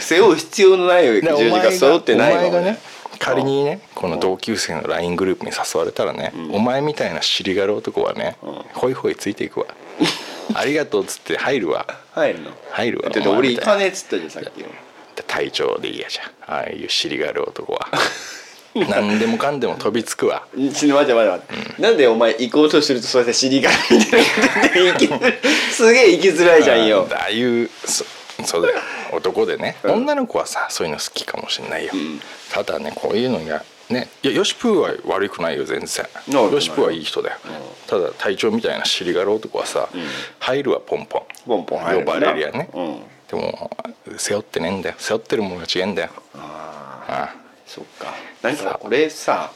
[0.00, 1.26] 背負う必要のない十字
[1.60, 2.38] 架背負ってないわ。
[2.40, 2.78] お前がね
[3.10, 8.36] 俺仮にねこの同級生の LINE グループに誘われたらね、お前みたいな尻がる男はね、
[8.74, 9.66] ホイホイついていくわ。
[10.54, 11.86] ありがとうっつって入るわ。
[12.12, 12.50] 入るの？
[12.72, 13.10] 入るわ。
[13.10, 14.66] だって俺行かねえっつったじゃんさっきの
[15.32, 16.54] 隊長でいいやじゃん。
[16.58, 17.88] ああいう尻がある男は。
[18.74, 20.46] 何でもかんでも飛びつくわ。
[20.54, 25.24] ちょ待って待って待って、なんでお前行こうとするとそうやって尻がみたいなこと
[25.72, 27.08] すげえ行きづらいじゃんよ。
[27.12, 28.04] ああいうそ
[28.44, 28.78] そうだよ。
[29.12, 31.92] 男でね、女の子はさそういうの好きかもしれないよ、
[32.50, 36.06] ただねこういうのがねいやヨシプーは悪くないよ全然。
[36.28, 37.36] ヨシプーはいい人だよ、
[37.86, 39.88] ただ隊長みたいな尻がる男はさ、
[40.40, 41.22] 入るはポンポン。
[41.46, 43.02] ポンポン入る呼ばれりゃね、うん
[43.32, 43.70] でも
[44.18, 44.94] 背負ってねえんだよ。
[44.98, 46.10] 背負ってるものが違えんだよ。
[46.34, 47.34] ああ
[47.66, 48.12] そっか。
[48.42, 49.50] なんか俺さ、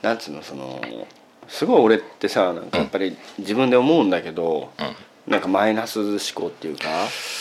[0.00, 0.80] なんつうのその
[1.48, 4.70] すごい俺ってさなんかやっぱり自分で思うんだけど、
[5.26, 6.84] なんかマイナス思考っていうか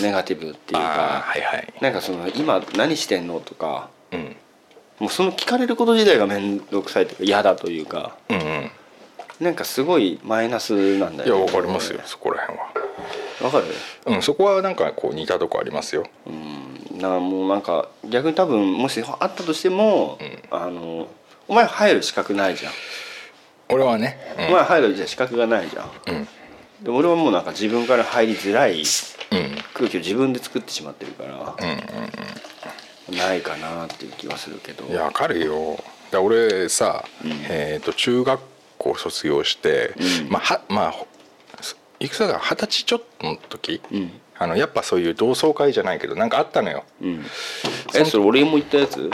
[0.02, 1.74] ネガティブっていうかはいはい。
[1.82, 4.36] なんかその今何してんのとかうん。
[4.98, 8.72] もうその聞かれること自体が面倒くさいというか嫌だというかうんうん。
[9.40, 12.74] なんかすごいマイナスなんだいやよ、わかりますよそこら辺は
[13.42, 13.66] わかる。
[14.06, 16.06] うんそこはなんかこう似たとこありますよ。
[16.28, 16.30] う
[16.96, 17.00] ん。
[17.00, 20.18] なもうなんか逆に多分もしあったとしても、
[20.52, 21.08] あの
[21.48, 22.74] お前入る資格ないじゃん、
[23.70, 24.18] 俺はね、
[24.50, 25.92] お前入るじゃ資格がないじゃん。
[26.08, 26.16] うん。
[26.16, 26.28] うん
[26.82, 28.86] で俺はもうなんか自分から入りづらいうん。
[29.74, 31.56] 空気を自分で作ってしまってるから、
[33.16, 34.86] ないかなっていう気はするけど。
[34.86, 35.78] いやわかるよ。
[36.12, 37.06] だ俺さ、
[37.50, 38.40] えー、と中学
[38.78, 40.30] 校卒業して、うん。
[40.30, 40.94] まあはまあ
[42.00, 42.34] ほいくつだ？
[42.34, 44.12] か二十歳ちょっとの時、うん。
[44.38, 46.86] あのやっぱそういう同窓会じゃないけどなんかあったのよ。
[47.02, 47.26] うん。
[47.94, 49.10] えそれ俺も言ったやつ？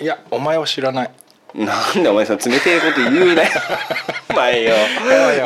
[0.00, 1.10] いやお前は知らない。
[1.52, 3.48] なんでお前さ冷てえこと言うなよ。
[4.30, 4.74] お前よ。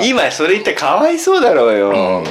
[0.04, 2.24] 今それ言ってかわいそうだろうよ。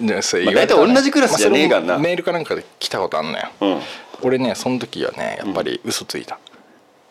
[0.00, 1.86] でそれまあ言われたら大体同じクラスじゃねえからな。
[1.86, 3.80] まあメールかなんかで来たことあんのよ、うん、
[4.22, 6.38] 俺ねその時はねやっぱり嘘ついた、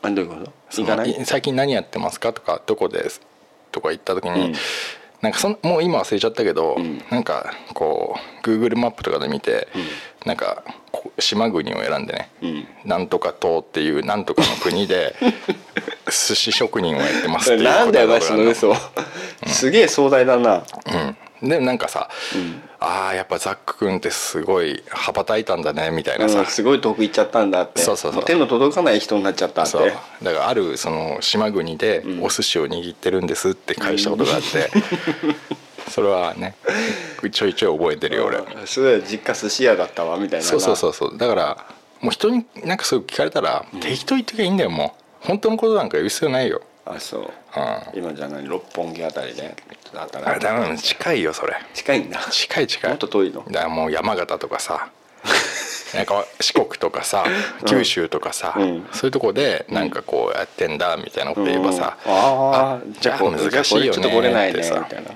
[0.02, 0.52] あどういうこと？
[1.26, 2.34] 最近何やってますか？
[2.34, 3.22] とかどこです？
[3.72, 4.56] とか言った時に、うん
[5.24, 7.02] なんかそんもう今忘れちゃったけど、ん。
[7.10, 9.70] なんかこう Google マップとかで見て、
[10.26, 12.68] なんかこう島国を選んでね、うん。
[12.84, 15.16] なんとか島っていうなんとかの国で
[16.12, 20.56] 寿司職人をやってますっていうなんだよお前その答えがある嘘すげえ壮大だな。
[20.56, 22.10] うん、でなんかさ、
[22.80, 27.82] ああやっぱザック君ってすごい羽ばたいたんだねみたいなさ、うんすごい遠く行っちゃったんだって。
[27.82, 28.22] そうそうそう。
[28.22, 29.72] も手の届かない人になっちゃったって。
[29.72, 29.92] そう
[30.24, 34.72] だからあるその島国でお寿司を握ってるんですって返したことがあって、
[35.92, 36.56] それはね
[37.32, 40.52] ちょいちょい覚えてるよ俺、うんすごい実家寿司屋だったわみたいなな。
[40.52, 41.18] そうそうそうそう。
[41.18, 41.66] だから
[42.00, 45.28] もう人になんかそう聞かれたら、適当言っときゃいいんだよもう。
[45.28, 47.22] 本当のことなんか言う必要ないよあそう。
[47.22, 48.00] うん。
[48.00, 49.56] 今じゃ何六本木あたりで
[49.94, 51.56] あれだめ近いよそれ。
[51.74, 52.20] 近いんだ。
[52.30, 52.90] 近い近い。
[52.92, 53.46] もっと遠いの？
[53.50, 54.90] だもう山形とかさ。
[55.94, 57.24] なんか四国とかさ
[57.68, 58.88] 九州とかさ、うん。
[58.92, 62.12] そういうとこでなんかこうやってんだみたいなこと言えばさ、うん。
[62.12, 62.16] あ
[62.76, 65.12] あじゃあ難しいよねっと来れないねってさみたいな。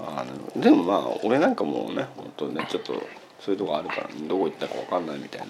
[0.00, 2.92] あーでもまあ俺なんかもうね本当ねちょっと
[3.40, 5.46] そういうとこあるからどこ行ったか分かんないみたいな。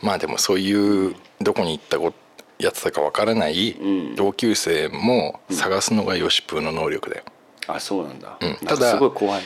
[0.00, 2.12] まあでもそういうどこに行ったこ
[2.58, 4.14] やつだかわからないん。
[4.16, 7.24] 同級生も探すのがヨシプーの能力だよ。
[7.66, 8.56] あそうなんだ、うん。
[8.66, 9.42] ただすごい怖い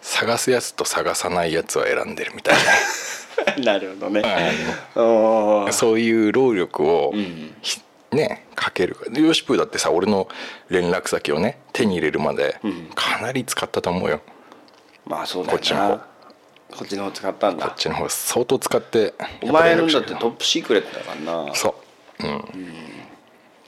[0.00, 2.62] 探すやつと探さないやつは選んでるみたいね
[3.64, 4.22] なるほどね。
[4.94, 5.72] なおー。
[5.72, 7.12] そういう労力を
[8.12, 8.96] ねかける。
[9.10, 10.28] でヨシプーだってさ俺の
[10.68, 12.90] 連絡先をね手に入れるまでん。
[12.94, 14.20] かなり使ったと思うよ。
[15.06, 15.58] まあそうだよな。
[15.58, 16.18] こっちの方。
[16.70, 17.66] こっちの方使ったんだ。
[17.66, 18.08] こっちの方。
[18.08, 21.54] 相当使ってお前のだってトップシークレットだからな。
[21.54, 21.74] そう。
[21.74, 21.87] うん、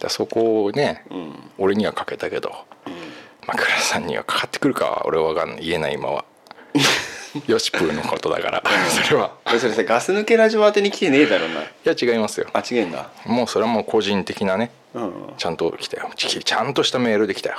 [0.01, 2.51] だそこをね、ん俺にはかけたけど、
[3.47, 5.65] まあ倉さんにはかかってくるかは俺はわかんない。
[5.67, 6.25] 言えない今は。
[7.47, 8.63] ヨシプーのことだから
[9.07, 9.33] それは。
[9.47, 11.63] えそれさガス抜けラジオ宛てに来てねえだろうな。
[11.63, 12.49] いや違いますよ。
[12.53, 13.09] あ違えんだ。
[13.25, 16.11] もうそれはもう個人的なねうんちゃんと来たよ。
[16.17, 17.59] ちちゃんとしたメールで来たよ。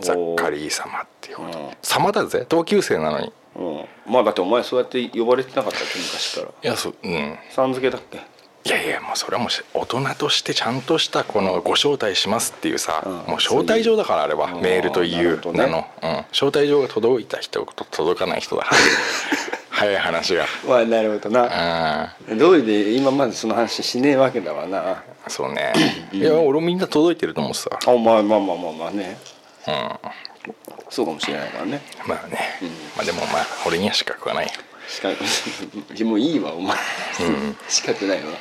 [0.00, 1.58] ザッカリー様っていうこと。
[1.58, 1.70] うん。
[1.82, 2.46] 様だぜ。
[2.48, 3.32] 同級生なのに。
[3.56, 3.84] うん。
[4.06, 5.98] まあだってお前そうやって呼ばれてなかったっけ？
[5.98, 6.48] 昔から。
[6.48, 7.38] いやそうん。
[7.50, 8.18] さん付けだっけ？
[8.64, 13.12] いやいやもうそれはもうし大人としてちゃんとしたこのご招待しますっていうさ、うん。
[13.12, 18.66] もう招待状だからあれはメールという名の、うん、招待状が届いた人と届かない人だ。
[19.70, 20.46] 早い話が。
[20.68, 22.14] まあなるほどな。
[22.28, 22.38] うん。
[22.38, 25.02] どうりで今までその話しねえわけだわな。
[25.26, 25.72] そうね。
[26.12, 29.18] いや俺みんな届いてると思うさあまあまあまあまあまあね。
[29.66, 29.98] うん。
[30.88, 31.80] そうかもしれないからね。
[32.06, 32.38] まあね、
[32.96, 34.52] まあでもまあ俺には資格はないよ
[34.92, 36.76] 資格もういいわお前、
[37.66, 38.32] 資格ないわ。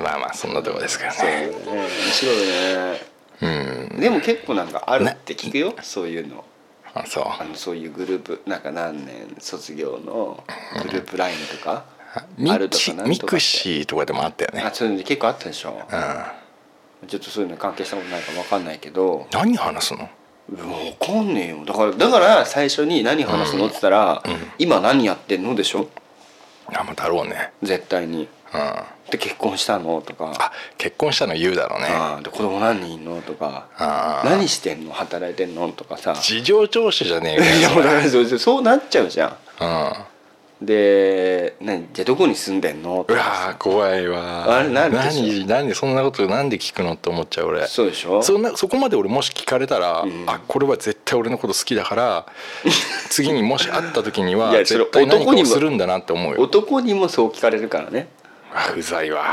[0.00, 1.52] まあまあそんなとこですからそうねね。
[1.52, 3.00] 面白いね
[3.92, 4.00] うん。
[4.00, 6.44] でも結構なんかあるって聞くよ、そういうの。
[6.94, 7.24] あそう。
[7.24, 10.42] あのそういうグループなんか何年卒業の
[10.82, 11.84] グループラインとか、
[12.36, 13.26] ミあるとかなんとかって。
[13.26, 14.62] クシーとかでもあったよね。
[14.62, 15.70] あそういうの結構あったでしょ、
[17.02, 17.08] うん。
[17.08, 19.28] ちょっとそういうの関係したことないか分かんないけど。
[19.32, 20.08] 何話すの？
[20.48, 20.58] 分
[20.94, 21.64] かんねえよ。
[21.64, 23.64] だからだから最初に何話すの？
[23.66, 24.22] って言ったら、
[24.58, 25.88] 今何やってんのでしょ？
[26.66, 27.52] あまあだろうね。
[27.62, 28.28] 絶対に。
[28.52, 28.60] うん。
[28.60, 30.02] あで結婚したの？
[30.02, 30.52] とか。
[30.76, 31.86] 結婚したの言うだろうね。
[31.88, 33.20] ああで子供何人いんの？
[33.22, 33.68] とか。
[33.76, 34.92] あー何してんの？
[34.92, 35.70] 働いてんの？
[35.72, 36.14] とかさ。
[36.14, 39.30] 事情聴取じゃねえかいやもようだからそうそうなっちゃうじゃん。
[39.30, 40.13] うん
[40.64, 43.04] で何じゃあどこに住んでんの？
[43.04, 47.66] とうわ怖いわあれなるでしょ何何そんなことなんで聞くのって思っちゃう俺。
[47.66, 48.22] そうでしょ？
[48.22, 50.24] そんなそこまで俺もし聞かれたら、ん。
[50.26, 52.26] あこれは絶対俺のこと好きだから
[53.10, 56.40] 次にもし会った時には絶対何か男にもをするんだなって思うよ。
[56.42, 58.08] 男にもそう聞かれるからね。
[58.54, 59.24] あうざいわ、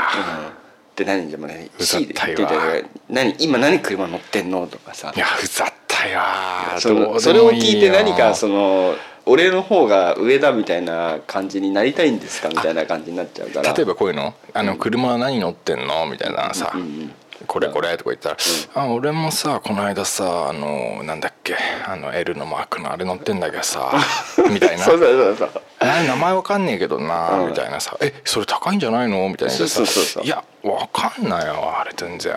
[0.96, 6.76] で何でもねうざったいわ言ってたよ何今何車乗ってんのとかさいやうざったいわ
[7.20, 13.72] それを聞いてよ何かその俺の方が上だみたいな感じになりたいんですかみたいな感じになっちゃうから。
[13.72, 16.72] 例えばこういうの「あの車は何乗ってんの?」みたいなさ
[17.46, 18.36] 「これこれ」とか言ったら
[18.74, 21.56] 「あ俺もさこの間さあのなんだっけ？
[21.86, 23.92] あの L のマークのあれ乗ってんだけどさ」
[24.50, 24.84] みたいな。
[24.84, 27.46] そうそうそうそう「え名前わかんねえけどな」うん。
[27.50, 30.24] みたいなさ「えそれ高いんじゃないの?」みたいなそうそうそうそう。
[30.24, 32.34] いやわかんないよあれ全然。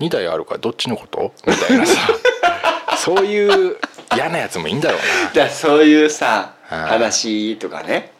[0.00, 1.96] 2台あるからどっちのこと?」みたいなさ。
[2.98, 3.76] そういう
[4.14, 5.00] 嫌なやつもいいんだろう
[5.34, 6.78] だからそういうさうん。
[6.78, 8.12] 話とかね。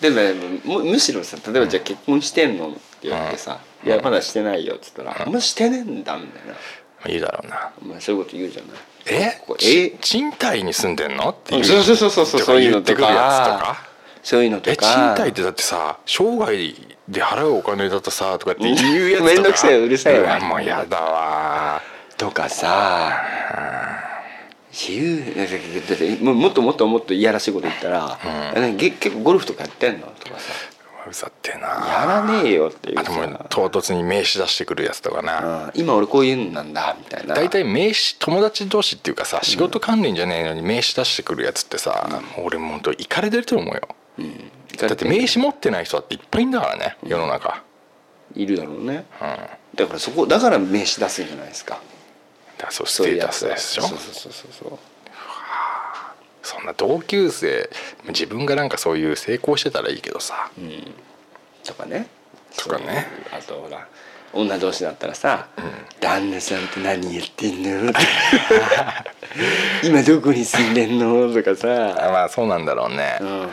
[0.00, 0.32] でもね
[0.64, 6.52] むむしろさ例えばじゃあ結婚してんのって言われてさ「いやまだしてないよ」っつったら「お前してねえんだ」みたいな。
[6.52, 6.58] な
[7.06, 7.70] 言うだろうな。
[7.82, 9.22] お前そういうこと言うじゃない？
[9.22, 9.38] え？
[9.46, 11.64] これち賃貸に住んでんのっていう。
[11.64, 13.74] そうそうそうそうそうそういうのと言ってくるやつとか？
[13.74, 13.84] か
[14.22, 16.56] そういうのとえか賃貸ってだってさ生涯
[17.08, 19.30] で払うお金だとさとかって言うやつとか？
[19.32, 20.32] めんどくせえうるさいわ。
[20.34, 21.82] わもうやだわ。
[22.16, 23.20] とかさ
[24.88, 28.18] 言うだってだってももっともっともっといやらしいこと言ったら
[28.56, 30.52] 「えげ結構ゴルフとかやってんの?」とかさ。
[31.06, 31.68] うざってえ「な。
[31.68, 33.02] やらねえよ」っていうさ。
[33.02, 35.40] あともう唐突に名刺出してくるやつとかな。
[35.40, 37.34] うん今俺こういうのなんだみたいな。
[37.34, 43.82] 大体名刺友達同士っていうかさ仕事関連じゃねえのに名刺出してくるやつってさ、もう俺もうほんとイカれてると思うよ。
[44.18, 44.50] うん。
[44.78, 47.62] だって名刺持ってない人だっていっぱいいんだからね世の中。
[48.34, 49.04] いるだろうね。
[49.20, 49.36] うん。
[49.76, 51.80] だからそこだから名刺出すんじゃないですか
[52.64, 53.82] だからそうスそういうテータスでしょ？
[53.82, 54.78] そうそうそうそう。
[56.42, 57.70] そんな同級生
[58.08, 60.50] 自分がなんかそういう成功してたらいいけどさ、
[61.64, 62.06] とかね。
[62.56, 63.06] とかね。
[63.32, 63.86] あとほら
[64.34, 65.46] 女同士だったらさ
[66.00, 68.00] 「旦那さんって何言ってんの?」とか
[69.82, 71.66] 今どこに住んでんの?」とかあさ
[72.10, 73.48] まあそうなんだろうね「うんうんうんう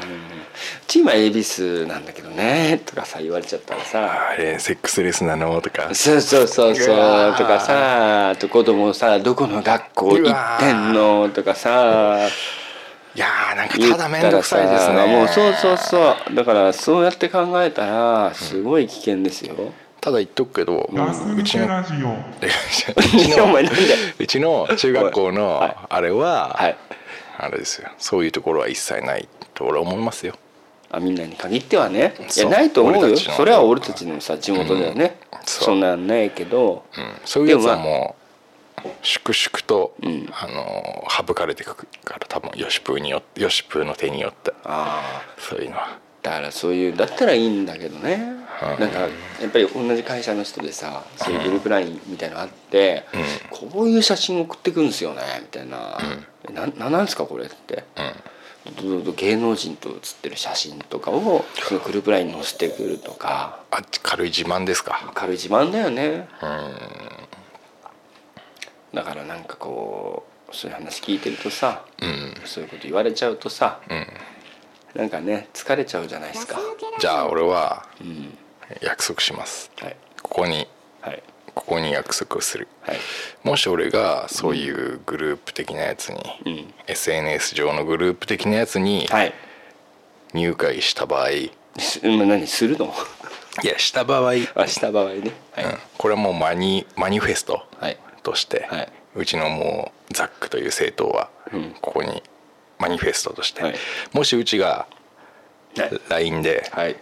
[0.86, 4.29] ち今恵比寿なんだけどね」とかさ言われちゃったらさ。
[4.32, 5.61] あれセックスレスなの？
[5.61, 5.89] とか。
[5.93, 7.36] そうそうそうそう。
[7.38, 11.29] とかさあと子供さどこの学校行ってんの？
[11.34, 12.17] とかさ。
[13.13, 15.05] いやーなんか言ただ面倒くさいですね。
[15.05, 16.36] もうそうそうそう。
[16.36, 19.55] だからそうやって考えたらすごい危険ですよ、
[20.01, 22.09] ただ言っとくけど、うちのラジオ。
[22.09, 22.17] う。
[22.97, 23.53] ちの
[24.17, 25.35] うちの中学校はい。
[25.35, 26.77] のあれは、はい。
[27.37, 27.89] あれですよ。
[27.99, 30.33] そういうところは一切ないと俺は思いますよ。
[30.89, 32.15] あみんなに限ってはね。
[32.35, 33.15] いやないと思うよ。
[33.15, 37.01] それは俺たちのさ地元だよね、うんそんなんないけど、う。
[37.01, 38.15] ん、そういうやつはでもも
[38.85, 40.29] う粛々と、ん。
[40.33, 44.51] あの省かれていくから多分ヨシプーによってヨシプーの手によって。
[44.63, 48.41] ああそういうのはだからそういうだったらいいんだけどね、うん
[48.80, 49.07] なんかや
[49.47, 53.05] っぱり同じ会社の人でさそういうグループラインみたいなのあって、
[53.49, 55.97] こういう写真送ってくるんですよねみたいな
[56.47, 57.84] 「えななんなんですかこれ」って、
[58.80, 66.28] どどど芸能人と写ってる写真とかをそのグループラインに載せてくるとかあ軽い自慢ですか軽い自慢だよね
[68.93, 74.07] だからなんかこうそういう話聞いてるとさ、うんそういうこと言われちゃうとさ、うん
[74.95, 76.59] なんかね疲れちゃうじゃないですか。
[76.99, 78.37] じゃあ俺はうん。
[78.81, 79.71] 約束します。
[79.81, 79.97] はい。
[80.21, 80.67] ここに
[81.01, 81.23] はい。
[81.53, 82.67] ここに約束をする。
[82.81, 82.97] はい。
[83.43, 86.73] もし俺がそういうグループ的なやつに、うん。
[86.87, 89.33] SNS 上のグループ的なやつにはい。
[90.33, 91.27] 入会した場合、
[92.03, 92.93] 何するの？
[93.63, 95.33] やした場合、うん、あした場合ね。
[95.51, 95.65] はい、
[95.97, 97.97] これはもうマニマニフェストはい。
[98.23, 98.91] として、はい。
[99.15, 101.75] うちのもうザックという政党はうん。
[101.81, 102.23] ここに
[102.82, 103.75] マニフェストとして、はい。
[104.11, 104.88] もしうちが
[105.77, 106.01] はい。
[106.09, 106.95] LINE で、はい。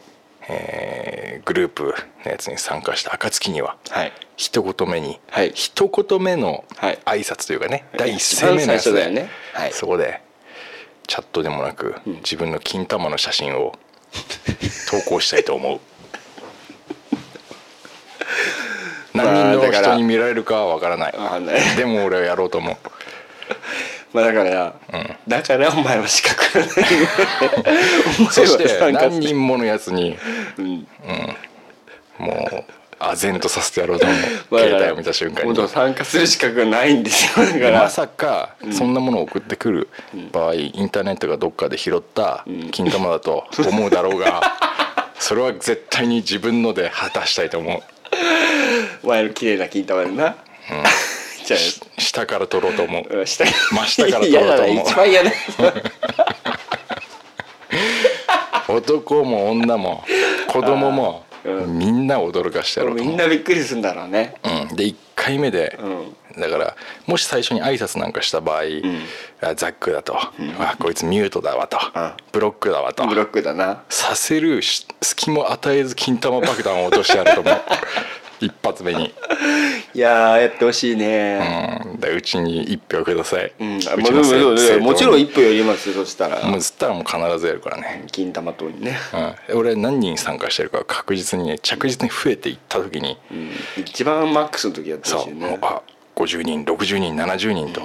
[0.49, 4.11] えーグループのやつに参加した暁にははい。
[4.35, 5.51] 一言目に、はい。
[5.55, 6.99] 一言目のはい。
[7.05, 7.99] 挨拶というかね、はい。
[7.99, 9.71] 第一声目のやつで、ねはい。
[9.71, 10.21] そこで
[11.07, 12.15] チャットでもなく、ん。
[12.17, 13.73] 自分の金玉の写真を
[14.91, 15.79] 投稿したいと思う。
[19.17, 21.13] まあ何人の人に見られるかは分からない。
[21.77, 22.77] でも俺はやろうと思う
[24.13, 24.73] まあだから、
[25.27, 26.69] だからお前は資格がない。
[28.19, 30.17] お前はそして参加何人ものやつに
[30.57, 30.87] うん。
[32.17, 32.63] もう
[32.99, 34.17] 唖然とさせてやろうと思う
[34.51, 35.45] まあだから携帯を見た瞬間に。
[35.45, 37.45] 本当参加する資格がないんですよ。
[37.45, 39.89] だからまさかそんなものを送ってくる
[40.33, 44.41] 場合、インターネットがどっかで拾った金玉だと思うだろうが
[45.17, 47.81] それは絶対に自分ので果たしたいと思う。
[49.03, 50.35] お前の綺麗な金玉でな、
[51.45, 51.79] じゃし
[52.09, 53.21] 下から取ろうと思う。
[53.21, 54.83] あ下真下から取ろうと思う。
[54.85, 55.31] 一番嫌だ。
[58.67, 60.03] 男も女も
[60.47, 61.77] 子供もうん。
[61.77, 63.15] みんなを驚かしてやろうと思う。
[63.15, 64.35] みんなびっくりするんだろうね。
[64.43, 65.87] うん、で1回目で、う
[66.39, 66.41] ん。
[66.41, 68.63] だからもし最初に挨拶なんかした場合、
[69.41, 70.31] あザックだと、あ
[70.79, 72.11] こいつミュートだわと、うん。
[72.31, 73.05] ブロックだわと。
[73.07, 73.83] ブロックだな。
[73.89, 77.61] させるし隙も与えず金玉爆弾を落としてやると思う。
[78.41, 79.13] 一発目に、
[79.99, 81.81] いやーやってほしいね。
[81.85, 86.41] うん、でうちに一票ください、うん、うちのせもちろんもちろん生一歩寄りますよそしたら。
[86.41, 88.97] もうつったらもう必ずやるからね、金玉党にね、
[89.49, 93.49] うん、俺何人参加してるか確実にね着実に増えていった時に、うん、
[93.81, 95.47] 一番マックスの時やってほそしね。
[95.49, 95.59] もう。
[95.63, 95.81] あ
[96.15, 97.81] 50人60人70人と、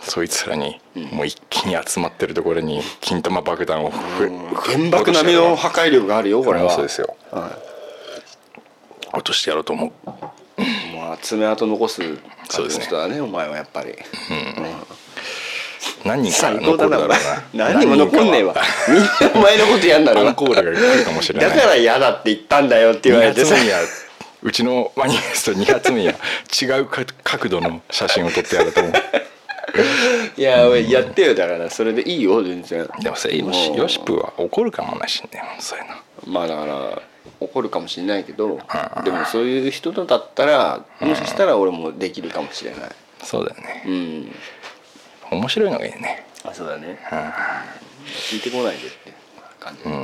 [0.00, 0.80] そいつらに
[1.12, 6.70] もう一気に集まってるところに金玉爆弾をふ原爆並みの破壊力があるよこれは。
[6.70, 7.16] そうですよ。
[7.30, 7.58] は
[9.14, 12.02] 落としてやろうと思うい、まあ爪痕残す
[12.48, 13.94] そうですね人だねお前はやっぱり、
[16.04, 17.16] 何人か最残るだろうな。
[17.54, 18.54] 何にも残んねえわ。
[18.88, 23.56] みんなお前のことやんないだから嫌だって言ったんだよって言われ2てさ。
[24.42, 26.14] うちのマニフェスト2発目には
[26.62, 28.92] 違うか角度の写真を撮ってやると思う。
[30.36, 31.70] いやおいやってよだから。
[31.70, 32.86] それでいいよ全然。
[33.00, 35.94] でもさよしプは怒るかもなしねそういうの。
[36.26, 37.02] まあだから
[37.40, 38.58] 怒るかもしれないけど
[39.04, 42.80] でもそういう人だったらもしかしたら俺もできるかもしれない。
[43.22, 43.84] そうだよね。
[43.86, 45.38] うん。
[45.38, 46.26] 面白いのがいいね。
[46.44, 46.98] あそうだね。
[48.28, 49.12] 聞いてこないでって
[49.58, 49.98] 感じ、まあ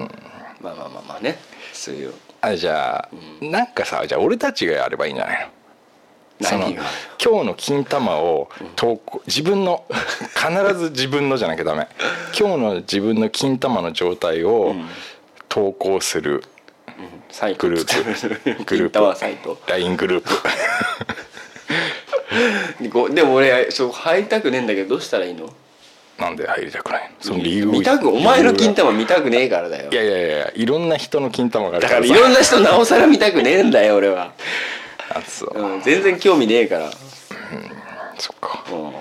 [0.62, 1.36] まあまあまあね。
[1.72, 2.14] そういう。
[2.40, 5.50] あじゃあ、なんかさじゃあ俺たちがやればいいんじゃない
[6.40, 6.46] の？
[6.48, 6.82] その何が
[7.22, 9.84] 今日の金玉を投稿自分の
[10.34, 11.86] 必ず自分のじゃなきゃダメ。
[12.38, 14.74] 今日の自分の金玉の状態を
[15.50, 16.42] 投稿する
[17.32, 17.94] サイトグループ。
[18.42, 18.90] プグル金ープ。
[18.90, 19.58] 玉サイト。
[19.66, 20.30] LINE グループ。
[22.80, 25.52] でこでも俺そう入りたくねえんだけどどうしたらいいの？
[26.18, 27.16] なんで入りたくないの？
[27.20, 27.68] その理由。
[27.68, 29.90] を見たくお前の金玉見たくねえからだよ。
[29.90, 32.00] がいやいやいやいろんな人の金玉があるだかさ。
[32.00, 34.32] かららいろんな人なおさら見たくねえんだよ俺は、
[35.10, 36.90] あそう、うん、全然興味ねえから、
[38.18, 38.64] そっか。
[38.70, 38.92] う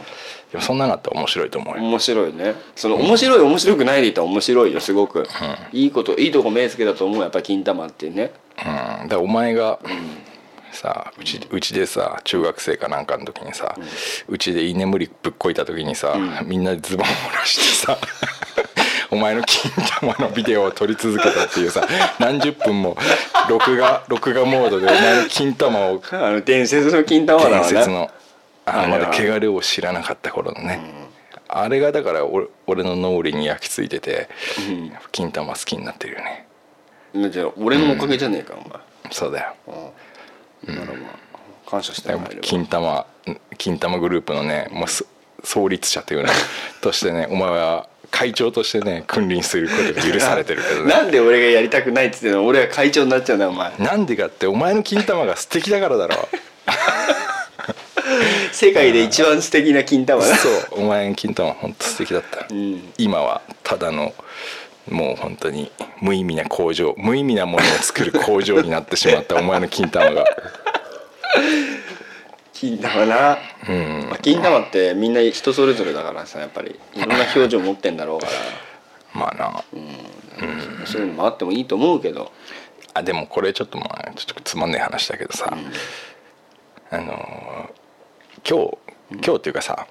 [0.52, 1.82] でもそんなのあったら面白いと思うよ。
[1.82, 2.56] ん、面白いね。
[2.76, 5.28] その面白い面白くないで言ったら面白いよすごく、
[5.72, 8.32] いいこといいとこ目つけたと思うやっぱ金玉ってね。
[8.58, 9.80] うん、だからお前が、
[10.72, 13.76] さうちうちでさ中学生かなんかの時にさ
[14.28, 17.98] うち、で居眠りぶっこいた時にさ、みんなでズボンを下ろしてさ
[19.12, 21.88] お前の金玉のビデオを撮り続けたっていうさ
[22.20, 22.96] 何十分も
[23.50, 27.68] 録画録画モードでお前の金玉を あの伝説の金玉だわな。
[27.68, 28.10] 伝説の
[28.84, 30.80] あまだ汚れを知らなかった頃のね、
[31.48, 34.30] あれがだから俺俺の脳裏に焼き付いてて、
[35.12, 36.46] 金玉好きになってるよね。
[37.32, 38.80] じゃあ俺のおかげじゃねえか、お前。
[39.12, 39.54] そうだよ。
[40.68, 42.42] だからまあ感謝してもらえれば。
[42.42, 43.06] 金玉
[43.58, 45.06] 金玉グループのねもうそ
[45.44, 46.30] 創立者というの
[46.82, 50.90] としてねお前は会長としてね君臨することが許されてるけどね。
[50.94, 52.46] なんで俺がやりたくないって言ってんの？
[52.46, 53.72] 俺は会長になっちゃうんだよお前。
[53.78, 56.16] なんでかってお前の金玉が素敵だからだろ
[58.52, 60.36] 世界で一番素敵な金玉だ。
[60.36, 62.94] そうお前の金玉本当素敵だった、ん。
[62.98, 64.14] 今はただの
[64.90, 65.72] もう本当に
[66.02, 70.26] 無意味な工場無意味なものを作る工場になってしまったお前の金玉が。
[72.54, 73.38] 金玉な、
[73.70, 74.08] うん。
[74.10, 76.80] まあ、金玉ってみんな人それぞれだからさやっぱり。
[76.96, 78.32] いろんな表情持ってんだろうから、
[79.14, 79.64] まあな。
[80.86, 82.32] そういうのもあってもいいと思うけど。
[82.94, 85.56] あでもこれちょっとまあちょっとつまんない話だけどさ、
[86.92, 87.80] あのー
[88.48, 88.78] 今日
[89.12, 89.88] 今日っていうかさ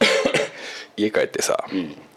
[0.96, 1.64] 家帰ってさ、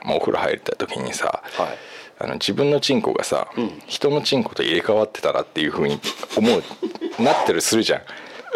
[0.05, 1.77] まあ、お風呂入った時にさ、はい。
[2.21, 3.81] あの自分のチンコがさ、ん。
[3.87, 5.99] 人のチンコと入れ替わってたらっていうふうに
[6.37, 6.63] 思う
[7.21, 8.01] なってるするじゃん。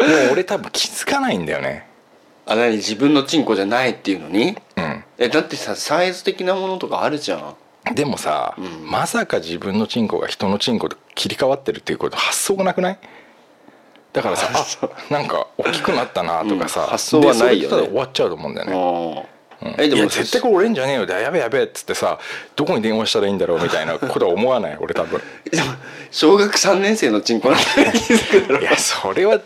[0.06, 1.86] でも俺多分気づかないんだよね。
[2.46, 4.56] あ何自分のチンコじゃないっていうのに？
[4.76, 5.04] うん。
[5.18, 7.94] えだってさサイズ的なものとかあるじゃん。
[7.94, 8.90] でもさ、ん。
[8.90, 12.98] まさか自分のチンコが人のチンコと切り替わってるっていうこと発想がなくない？
[14.14, 17.68] だからさあなんか大きくなったなとかさ、うん発想はないよね。
[17.68, 19.26] でそれで終わっちゃうと思うんだよね、
[19.60, 19.80] うんうん。
[19.80, 22.18] えでも絶対これ俺んじゃねえよだやべえやべえっつってさ
[22.54, 25.20] どこに電話したらいいんだろうみたいなことは思わない俺多分。
[26.12, 27.64] 小学3年生のチンコなんて
[27.98, 29.40] 気づくだろいやそれは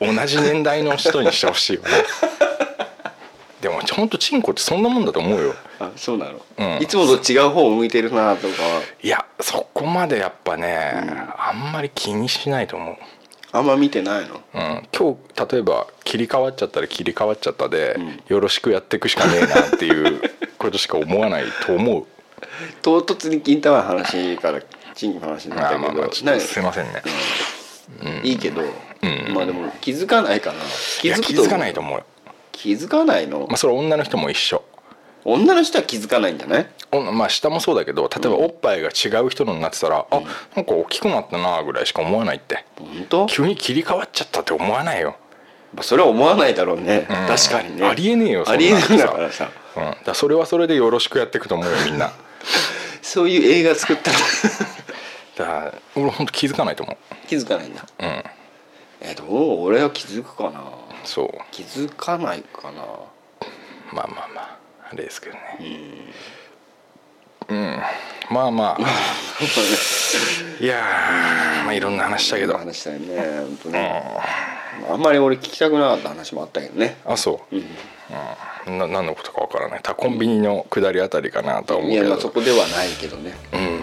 [0.00, 1.88] お同じ年代の人にしてほしいよね。
[3.60, 5.54] でもほんとチンコってそんなもんだと思うよ。
[5.78, 6.82] あそうなの、うん。
[6.82, 8.54] いつもと違う方を向いてるなとか
[9.02, 11.04] いやそこまでやっぱね、
[11.36, 12.96] あんまり気にしないと思う
[13.56, 14.40] あんま見てないの？
[14.54, 18.22] うん、今日例えば切り替わっちゃったら切り替わっちゃったで、ん。
[18.32, 20.20] よろしくやっていくしかねえなっていう
[20.58, 22.06] ことしか思わないと思う。
[22.82, 24.60] 唐突に金玉の話から
[24.94, 25.92] チンコの話になったけど。
[25.92, 27.02] まあすいませんね、
[28.22, 28.64] いいけど、ん。
[29.34, 30.58] まあでも気づかないかな。
[31.00, 32.04] 気づ気づかないと思うよ、
[32.52, 34.62] 気づかないの、まあ、それは女の人も一緒
[35.28, 40.20] 女の人は気づかないんじゃないおまあ下もそうだけど例えばおっぱいが違う人のになってたら、あ
[40.54, 42.64] なんか大きくなったなぐらいしか思わないって。
[42.78, 43.26] 本当？
[43.26, 45.16] 急に切り替わっちゃったって思わないよ、
[45.74, 47.16] まあそれは思わないだろうね、うん。
[47.26, 47.84] 確かにね。
[47.86, 49.50] ありえねえよありえないんださからさ。
[49.76, 52.12] うん、だそれはそれでよろしくやっていくと思うよみんな。
[53.02, 54.18] そういう映画作ったら。
[55.36, 56.96] だから俺本当気づかないと思
[57.26, 57.84] 気づかないんだ。
[57.98, 58.24] ううん。
[59.00, 59.64] えどう？
[59.64, 60.62] 俺は気づくかな。
[61.04, 61.30] そう。
[61.50, 62.82] 気づかないかな。
[63.92, 64.55] まあまあまあ
[64.90, 65.40] あれですけどね。
[67.48, 67.80] うん、
[68.30, 68.82] まあまあ。
[70.60, 72.56] いやーまあいろんな話したけど。
[72.56, 74.02] 話したよね本当ね。
[74.90, 76.96] あんまり俺聞きたくなかった話もあったけどね。
[77.04, 77.64] あそう、うん。
[78.68, 79.80] うん、な何のことかわからない。
[79.82, 82.02] たコンビニの下りあたりかなとは思うけど。
[82.04, 83.34] いやまあそこではないけどね。
[83.52, 83.80] うん。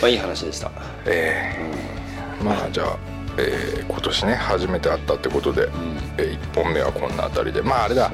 [0.00, 0.70] まあいい話でした。
[1.06, 1.56] え
[2.40, 2.44] え。
[2.44, 2.96] まあじゃあ、
[3.36, 5.68] えー今年ね初めて会ったってことで、
[6.18, 7.62] え1本目はこんなあたりで。
[7.62, 8.10] まああれだ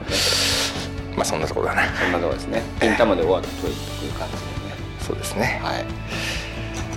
[1.16, 1.82] まあそんなとこだな。
[1.96, 2.62] そんなとこですね。
[2.80, 4.44] 金玉で終わるという感じでね。
[5.00, 5.60] そうですね。
[5.62, 5.84] はい。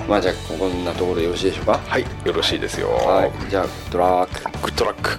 [0.07, 1.79] まあじゃあこんなところでよろしいでしょうか？
[1.85, 2.89] はいよろしいですよ。
[2.89, 3.49] はい。
[3.49, 5.09] じゃあドラッググッドラック